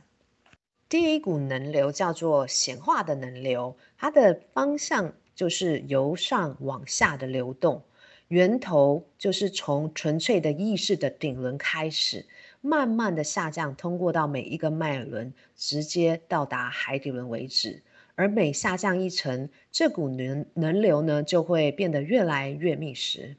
[0.87, 7.81] 第一股能流叫做显化的能流，它的方向就是由上往下的流动，
[8.27, 12.27] 源头就是从纯粹的意识的顶轮开始。
[12.61, 17.81] 慢慢的下降，通过到每一个脉轮，直接到达海底轮为止。
[18.17, 23.37] 而每下降一层，这股能能流呢，就会变得越来越密实。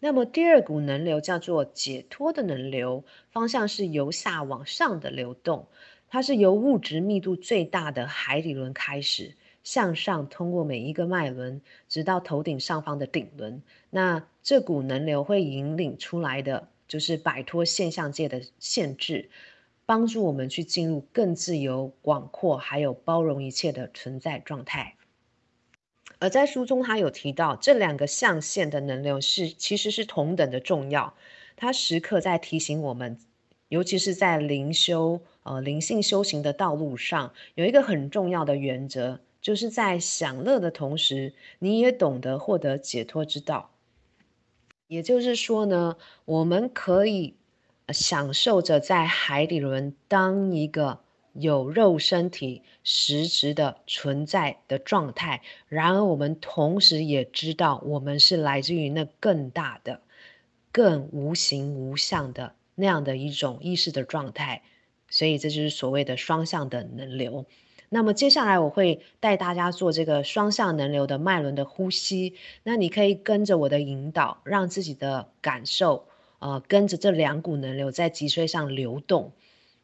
[0.00, 5.68] 那么第二股能流叫做解脱的能流，方向是由下往上的流动。
[6.08, 13.62] 它是由物质密度最大的海底轮开始，向上通过每一个脉轮，直到头顶上方的顶轮。
[13.90, 16.68] 那这股能流会引领出来的。
[16.88, 19.30] 就是摆脱现象界的限制，
[19.92, 24.96] 帮助我们去进入更自由、广阔，还有包容一切的存在状态。
[26.18, 31.12] 而在书中，他有提到这两个象限的能量是其实是同等的重要，
[31.56, 33.18] 它时刻在提醒我们，
[33.68, 43.72] 尤其是在灵修、呃灵性修行的道路上，有一个很重要的原则，就是在享乐的同时，你也懂得获得解脱之道。
[44.86, 47.34] 也就是说呢，我们可以
[47.92, 51.00] 享受着在海底轮当一个
[51.32, 60.00] 有肉身体实质的存在的状态，然而我们同时也知道，我们是来自于那更大的、
[60.70, 64.62] 更无形无相的那样的一种意识的状态，
[65.08, 67.46] 所以这就是所谓的双向的能流。
[67.88, 72.34] 那么接下来我会带大家做这个双向能流的脉轮的呼吸。
[72.62, 76.06] 那你可以跟着我的引导，让自己的感受，
[76.42, 79.32] 呃，跟着这两股能流在脊椎上流动。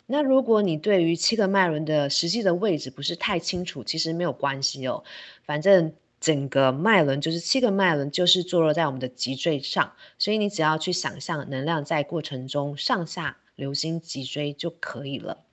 [0.06, 5.04] 那如果你对于七个脉轮的实际的位置不是太清楚，其实没有关系哦。
[5.44, 15.44] 反正整个脉轮就是七个脉轮，就是坐落在我们的脊椎上，所以你只要去想象能量在过程中上下流经脊椎就可以了。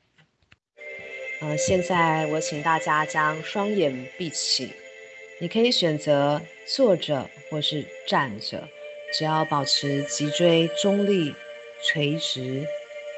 [1.42, 4.74] 呃，现在我请大家将双眼闭起，
[5.40, 8.68] 你可以选择坐着或是站着，
[9.18, 11.34] 只要保持脊椎中立、
[11.82, 12.68] 垂直，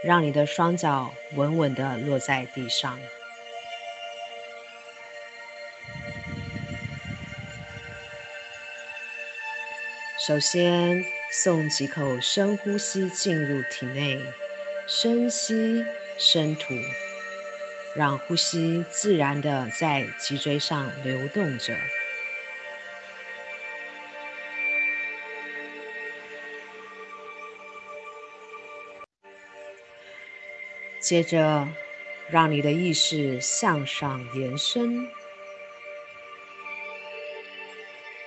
[0.04, 3.00] 让你的双脚稳稳地落在地上。
[10.28, 14.22] 首先，送几口深呼吸进入体内，
[14.86, 15.84] 深吸，
[16.20, 16.76] 深吐。
[17.96, 21.74] 让呼吸自然的在脊椎上流动着，
[31.08, 31.66] 接着
[32.30, 35.08] 让你的意识向上延伸，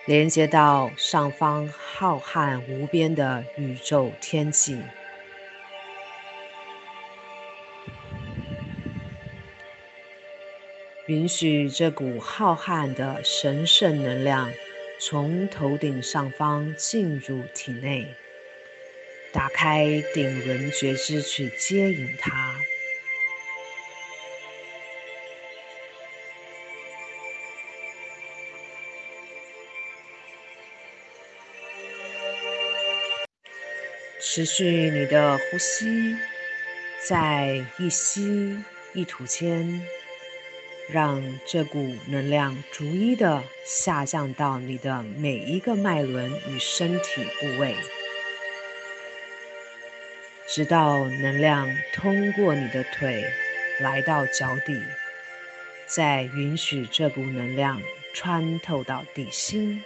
[0.06, 4.80] 连接到上方浩瀚无边的宇宙天际。
[11.06, 14.50] 允许这股浩瀚的神圣能量
[14.98, 18.06] 从头顶上方进入体内，
[19.34, 22.56] 打开顶轮觉知去接引它。
[34.32, 36.16] 持续你的呼吸，
[37.02, 38.56] 在一吸
[38.92, 39.82] 一吐间。
[40.88, 47.74] 让这股能量逐一的下降到你的每一个脉轮与身体部位，
[50.46, 53.24] 直到能量通过你的腿
[53.80, 54.80] 来到脚底，
[55.86, 57.82] 再允许这股能量
[58.14, 59.82] 穿透到地心。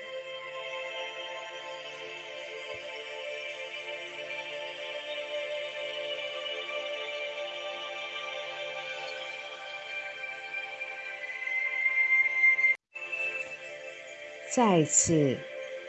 [14.54, 15.36] 再次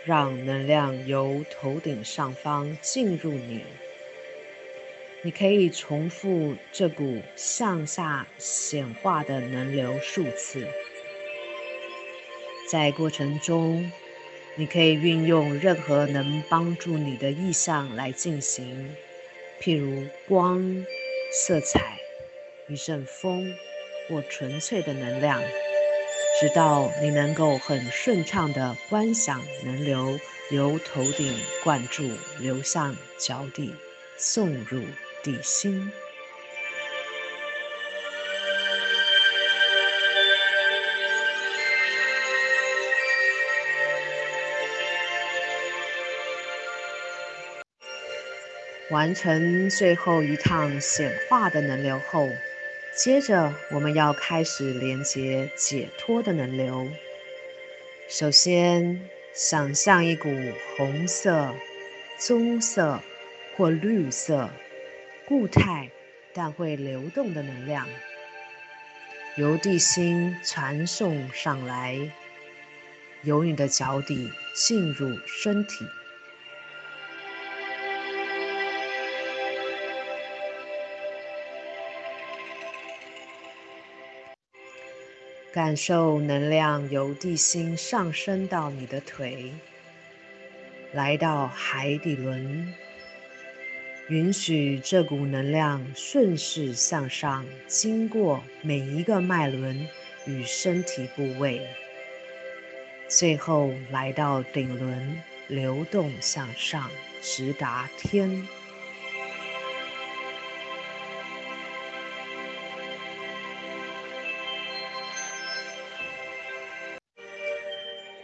[0.05, 3.63] 让能量由头顶上方进入你，
[5.21, 10.67] 你可以重复这股向下显化的能流数次，
[12.67, 13.91] 在过程中，
[14.55, 18.95] 你可以运用任何能帮助你的意象来进行，
[19.61, 20.83] 譬如光、
[21.31, 21.99] 色彩、
[22.67, 23.53] 一阵风
[24.09, 25.39] 或纯粹的能量，
[26.37, 30.19] 直到你能够很顺畅地观想能流
[30.51, 31.33] 由头顶
[31.63, 33.73] 灌注，流向脚底，
[34.17, 34.83] 送入
[35.23, 35.89] 地心。
[48.91, 52.29] 完成最后一趟显化的能流后，
[52.95, 56.87] 接着我们要开始连接解脱的能流。
[58.07, 60.29] 首先，想象一股
[60.77, 61.53] 红色、
[62.17, 63.01] 棕色
[63.57, 64.49] 或绿色、
[65.27, 65.91] 固态
[66.33, 67.85] 但会流动的能量，
[69.35, 71.99] 由地心传送上来，
[73.23, 75.85] 由你的脚底进入身体。
[85.55, 89.53] 感受能量由地心上升到你的腿，
[90.91, 92.73] 来到海底轮，
[94.09, 99.87] 允许这股能量顺势向上，经过每一个脉轮
[100.25, 101.65] 与身体部位，
[103.07, 106.91] 最后来到顶轮，流动向上，
[107.21, 108.45] 直达天。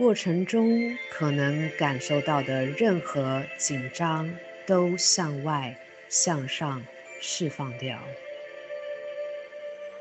[0.02, 4.34] 过程中可能感受到的任何紧张，
[4.66, 5.78] 都向外、
[6.10, 6.84] 向上
[7.22, 8.00] 释放掉。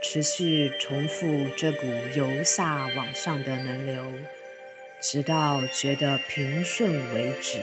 [0.03, 1.86] 持续重复这股
[2.16, 4.03] 由下往上的能流，
[5.03, 7.61] 直到觉得平顺为止。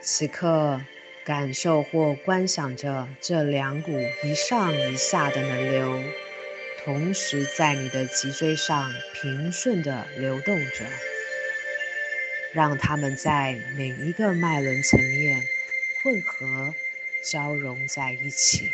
[0.00, 0.80] 此刻。
[1.24, 3.90] 感受或观想着这两股
[4.22, 6.02] 一上一下的能流，
[6.84, 10.84] 同时在你的脊椎上平顺地流动着，
[12.52, 15.40] 让它们在每一个脉轮层面
[16.02, 16.74] 混合
[17.24, 18.70] 交融在一起。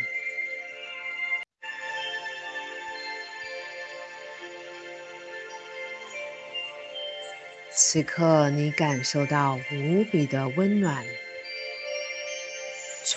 [7.70, 11.04] 此刻，你感受到无比的温暖。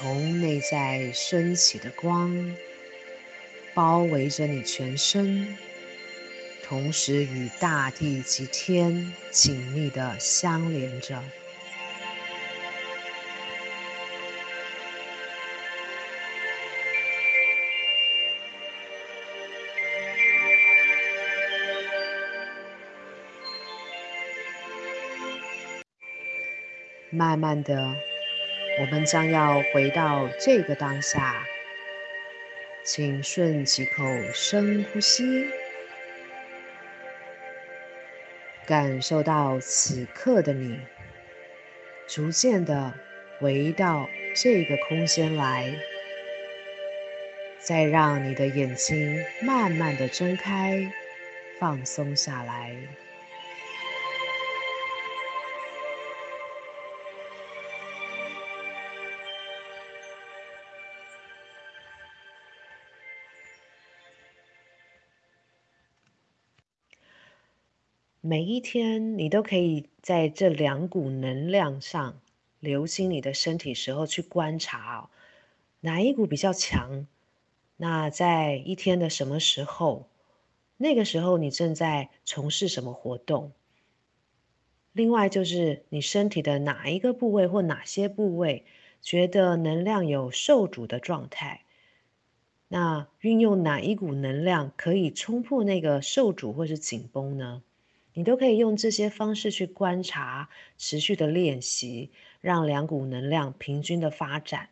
[0.04, 2.54] 从内在升起的光，
[3.74, 5.58] 包围着你全身，
[6.62, 11.24] 同时与大地及天紧密地相连着。
[27.10, 27.96] 慢慢的。
[28.80, 31.46] 我们将要回到这个当下，
[32.84, 34.04] 请顺几口
[34.34, 35.46] 深呼吸，
[38.66, 40.80] 感受到此刻的你，
[42.08, 42.94] 逐渐的
[43.40, 45.72] 回到这个空间来，
[47.60, 50.92] 再让你的眼睛慢慢的睁开，
[51.60, 52.76] 放松下来。
[68.26, 72.22] 每一天，你都可以在这两股能量上
[72.62, 75.10] 流经你的身体时候去观察哦，
[75.82, 77.06] 哪一股比较强？
[77.76, 80.08] 那在一天的什么时候？
[80.78, 83.52] 那个时候你正在从事什么活动？
[84.94, 88.64] 另外就是你身体的哪一个部位或哪些部位
[89.02, 91.66] 觉得能量有受阻的状态？
[92.70, 97.62] 那运用哪一股能量可以冲破那个受阻或是紧绷呢？
[98.14, 102.12] 你都可以用这些方式去观察，持续的练习，
[102.42, 104.70] 让两股能量平均的发展。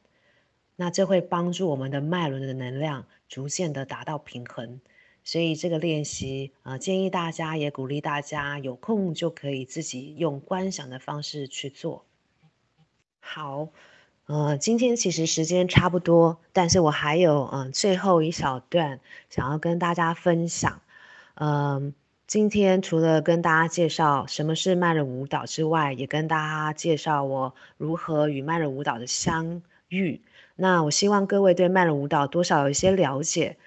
[0.76, 4.80] 那这会帮助我们的脉轮的能量逐渐的达到平衡。
[5.24, 12.06] 所以这个练习，呃，建议大家也鼓励大家有空就可以自己用观想的方式去做。
[13.20, 13.70] 好，
[14.26, 20.82] 呃，今天其实时间差不多，但是我还有嗯、最后一小段想要跟大家分享，
[21.36, 21.94] 嗯、
[22.32, 30.21] 今天除了跟大家介绍什么是慢的舞蹈之外，也跟大家介绍我如何与慢的舞蹈的相遇。
[30.55, 33.57] 那我希望各位对慢的舞蹈多少有一些了解。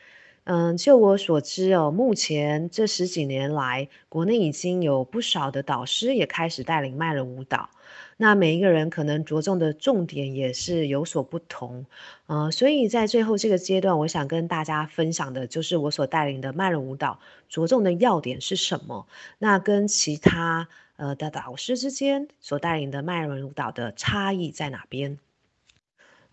[0.45, 7.69] 嗯，就我所知哦，目前这十几年来，国内已经有不少的导师也开始带领慢的舞蹈。
[8.17, 11.85] 那每一个人可能着重的重点也是有所不同，
[12.27, 19.07] 呃，所以在最后这个阶段，我想跟大家分享的就是我所带领的脉轮舞蹈着重的要点是什么？
[19.39, 25.19] 那跟其他呃的导师之间所带领的脉轮舞蹈的差异在哪边？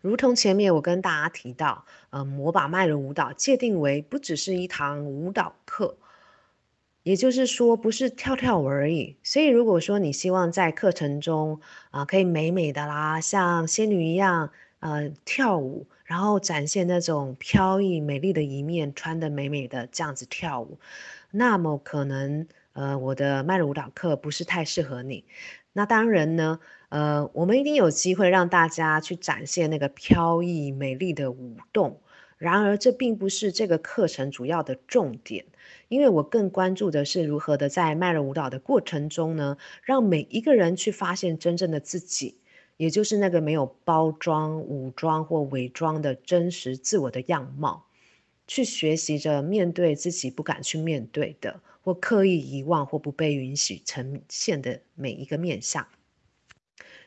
[0.01, 5.95] 如同前面我跟大家提到，嗯，我把脉轮舞蹈界定为不只是一堂舞蹈课。
[7.03, 9.15] 也就是说，不是跳跳舞而已。
[9.23, 20.77] 所以，如果说你希望在课程中啊、可以美美的啦，像仙女一样，呃，跳舞，然后展现那种飘逸美丽的一面，穿得美美的这样子跳舞，
[21.31, 25.25] 那么可能，呃，我的脉轮舞蹈课不是太适合你。
[25.73, 31.99] 那当然呢，呃，我们一定有机会让大家去展现那个飘逸美丽的舞动。
[32.37, 35.45] 然而，这并不是这个课程主要的重点。
[35.91, 42.37] 因为我更关注的是如何的在迈了舞蹈的过程中呢，让每一个人去发现真正的自己，
[42.77, 47.87] 也就是那个没有包装、武装或伪装的真实自我的样貌，
[48.47, 55.85] 去学习着面对自己不敢去面对的，或刻意遗忘或不被允许呈现的每一个面相。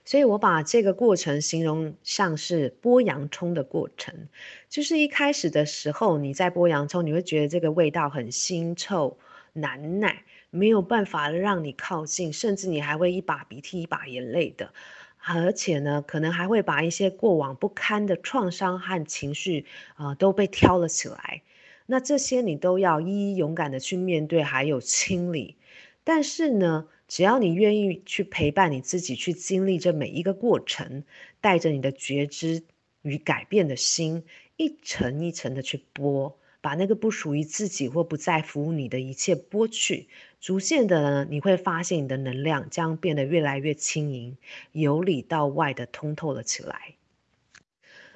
[0.05, 4.29] 所以我把这个过程形容像是剥洋葱的过程，
[4.69, 9.17] 就是一开始的时候，你在剥洋葱，你会觉得这个味道很腥臭
[9.55, 14.75] 难耐，没有办法让你靠近，甚至你还会一把鼻涕一把眼泪的，
[15.19, 21.43] 而且呢，可能还会把一些过往不堪的创伤和情绪啊、都被挑了起来，
[21.87, 25.57] 那这些你都要一一勇敢的去面对，还有清理，
[26.03, 31.05] 但是呢，只要你愿意去陪伴你自己，去经历这每一个过程，
[31.41, 32.63] 带着你的觉知
[33.03, 34.25] 与改变的心，
[34.57, 40.09] 一层一层的去剥，把那个不属于自己或不再服务你的一切剥去，
[40.41, 44.39] 逐渐的呢，你会发现你的能量将变得越来越轻盈，
[44.73, 46.95] 由里到外的通透了起来。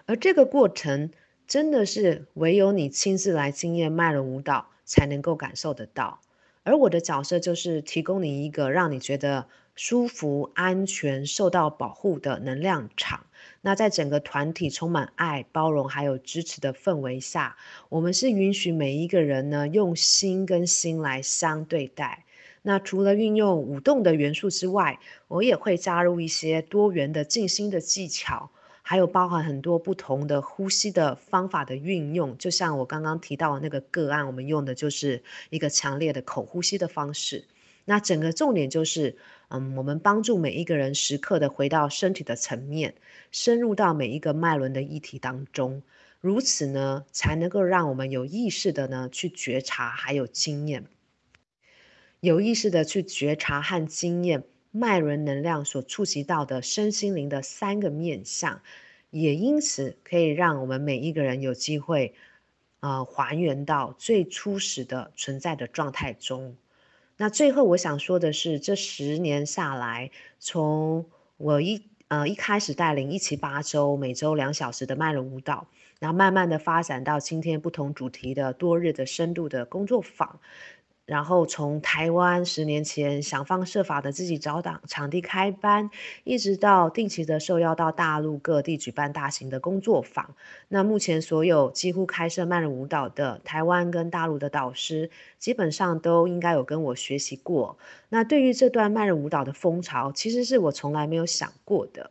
[0.06, 1.10] 而这个过程
[1.46, 6.20] 真的是唯有你亲自来经验脉轮舞蹈，才能够感受得到。
[6.68, 13.24] 而我的角色就是提供你一个让你觉得舒服、安全、受到保护的能量场。
[13.62, 17.56] 那在整个团体充满爱、包容还有支持的氛围下，
[17.88, 22.26] 我们是允许每一个人呢，用心跟心来相对待。
[22.60, 24.98] 那除了运用舞动的元素之外，
[25.28, 28.50] 我也会加入一些多元的静心的技巧。
[28.90, 37.44] 还有包含很多不同的呼吸的方法的运用，就像我刚刚提到的那个个案，我们用的就是一个强烈的口呼吸的方式。
[37.84, 39.18] 那整个重点就是，
[39.48, 42.94] 嗯，我们帮助每一个人时刻的回到身体的层面，
[43.30, 45.82] 深入到每一个脉轮的议题当中，
[46.22, 50.86] 如此呢，才能够让我们有意识的呢去觉察，还有经验，
[52.20, 54.44] 有意识的去觉察和经验。
[54.78, 58.62] 脉轮能量所触及到的身心灵的三个面向，
[59.10, 62.14] 也因此可以让我们每一个人有机会，
[62.80, 66.56] 呃，还原到最初始的存在的状态中。
[67.16, 71.04] 那最后我想说的是，这十年下来，从
[71.36, 75.66] 我一呃一开始带领一期八周，每周两小时的脉轮舞蹈，
[75.98, 80.38] 然后慢慢的发展到今天不同主题的多日的深度的工作坊。
[81.08, 85.88] 然后从台湾十年前想方设法的自己找档场地开班，
[86.22, 90.34] 一直到定期的受邀到大陆各地举办大型的工作坊。
[90.68, 97.78] 那目前所有几乎开设慢热舞蹈的台湾跟大陆的导师，基本上都应该有跟我学习过。
[98.10, 102.10] 那对于这段慢热舞蹈的风潮，其实是我从来没有想过的。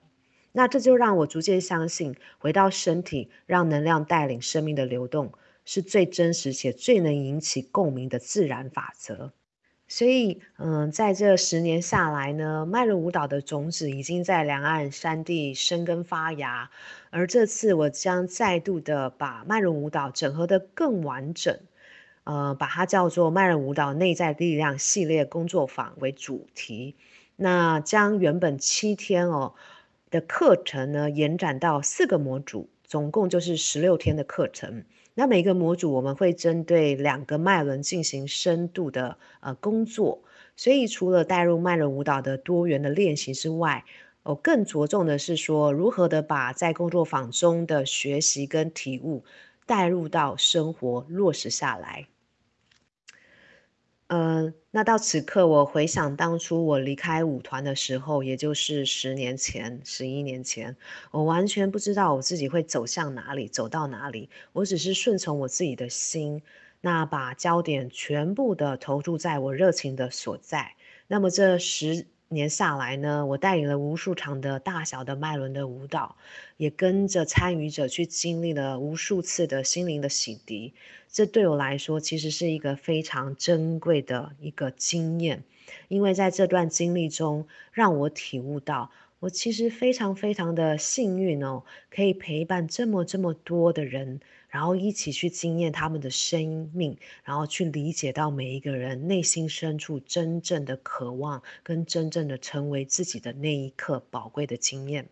[0.53, 5.33] 那这就让我逐渐相信，回到身体，让能量带领生命的流动。
[5.69, 9.33] 是最真实且最能引起共鸣的自然法则，
[9.85, 16.71] 所以，嗯，在这十年下来呢，脉轮舞蹈的种子已经在两岸三地生根发芽，
[17.09, 21.59] 而这次我将再度的把脉轮舞蹈整合得更完整，
[22.23, 26.95] 呃，把它叫做脉轮舞蹈内在力量系列工作坊为主题，
[27.35, 29.53] 那将原本七天哦
[30.09, 34.85] 的课程呢延展到四个模组，总共就是十六天的课程。
[35.19, 40.21] 那每个模组我们会针对两个脉轮进行深度的呃工作，
[40.55, 43.83] 所以除了带入脉轮舞蹈的多元的练习之外，
[44.21, 49.23] 我更着重的是说如何的把在工作坊中的学习跟体悟
[49.65, 52.05] 带入到生活落实下来。
[54.07, 60.77] 呃，那到此刻，我回想当初我离开舞团的时候，也就是十年前、十一年前，
[61.11, 64.29] 我完全不知道我自己会走向哪里，走到哪里。
[64.53, 66.41] 我只是顺从我自己的心，
[66.79, 70.75] 那把焦点全部的投注在我热情的所在。
[71.07, 76.15] 那么这十年下来呢，我带领了无数场的大小的脉轮的舞蹈，
[76.57, 80.71] 也跟着参与者去经历了无数次的心灵的洗涤。
[81.09, 85.43] 这对我来说，其实是一个非常珍贵的一个经验，
[85.87, 105.09] 因为在这段经历中，让我体悟到，我其实非常非常的幸运哦，可以陪伴这么这么多的人，然后一起去经验他们的生命，然后去理解到每一个人内心深处真正的渴望，跟真正的成为自己的那一刻宝贵的经验。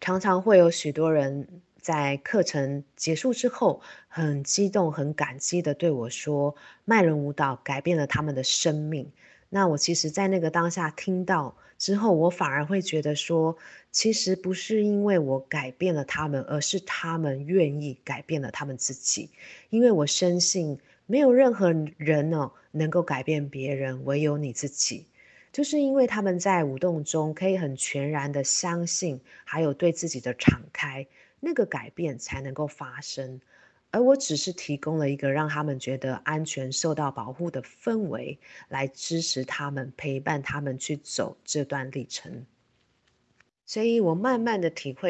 [0.00, 1.62] 常常会有许多人。
[1.82, 6.54] 在课程结束之后，很激动、很感激的对我说
[6.86, 9.10] ：“脉轮舞蹈改变了他们的生命。”
[9.50, 13.56] 那我其实，在那个当下听到之后，我反而会觉得说，
[13.90, 19.30] 其实不是因为我改变了他们，而是他们愿意改变了他们自己。
[19.68, 25.06] 因为我深信，没有任何人呢能够改变别人，唯有你自己。
[25.50, 31.04] 就是因为他们在舞动中可以很全然的相信，还有对自己的敞开。
[31.40, 33.40] 那个改变才能够发生，
[33.92, 38.38] 而我只是提供了一个让他们觉得安全、受到保护的氛围，
[38.68, 42.44] 来支持他们、陪伴他们去走这段历程。
[43.64, 45.00] 所以我慢慢的体会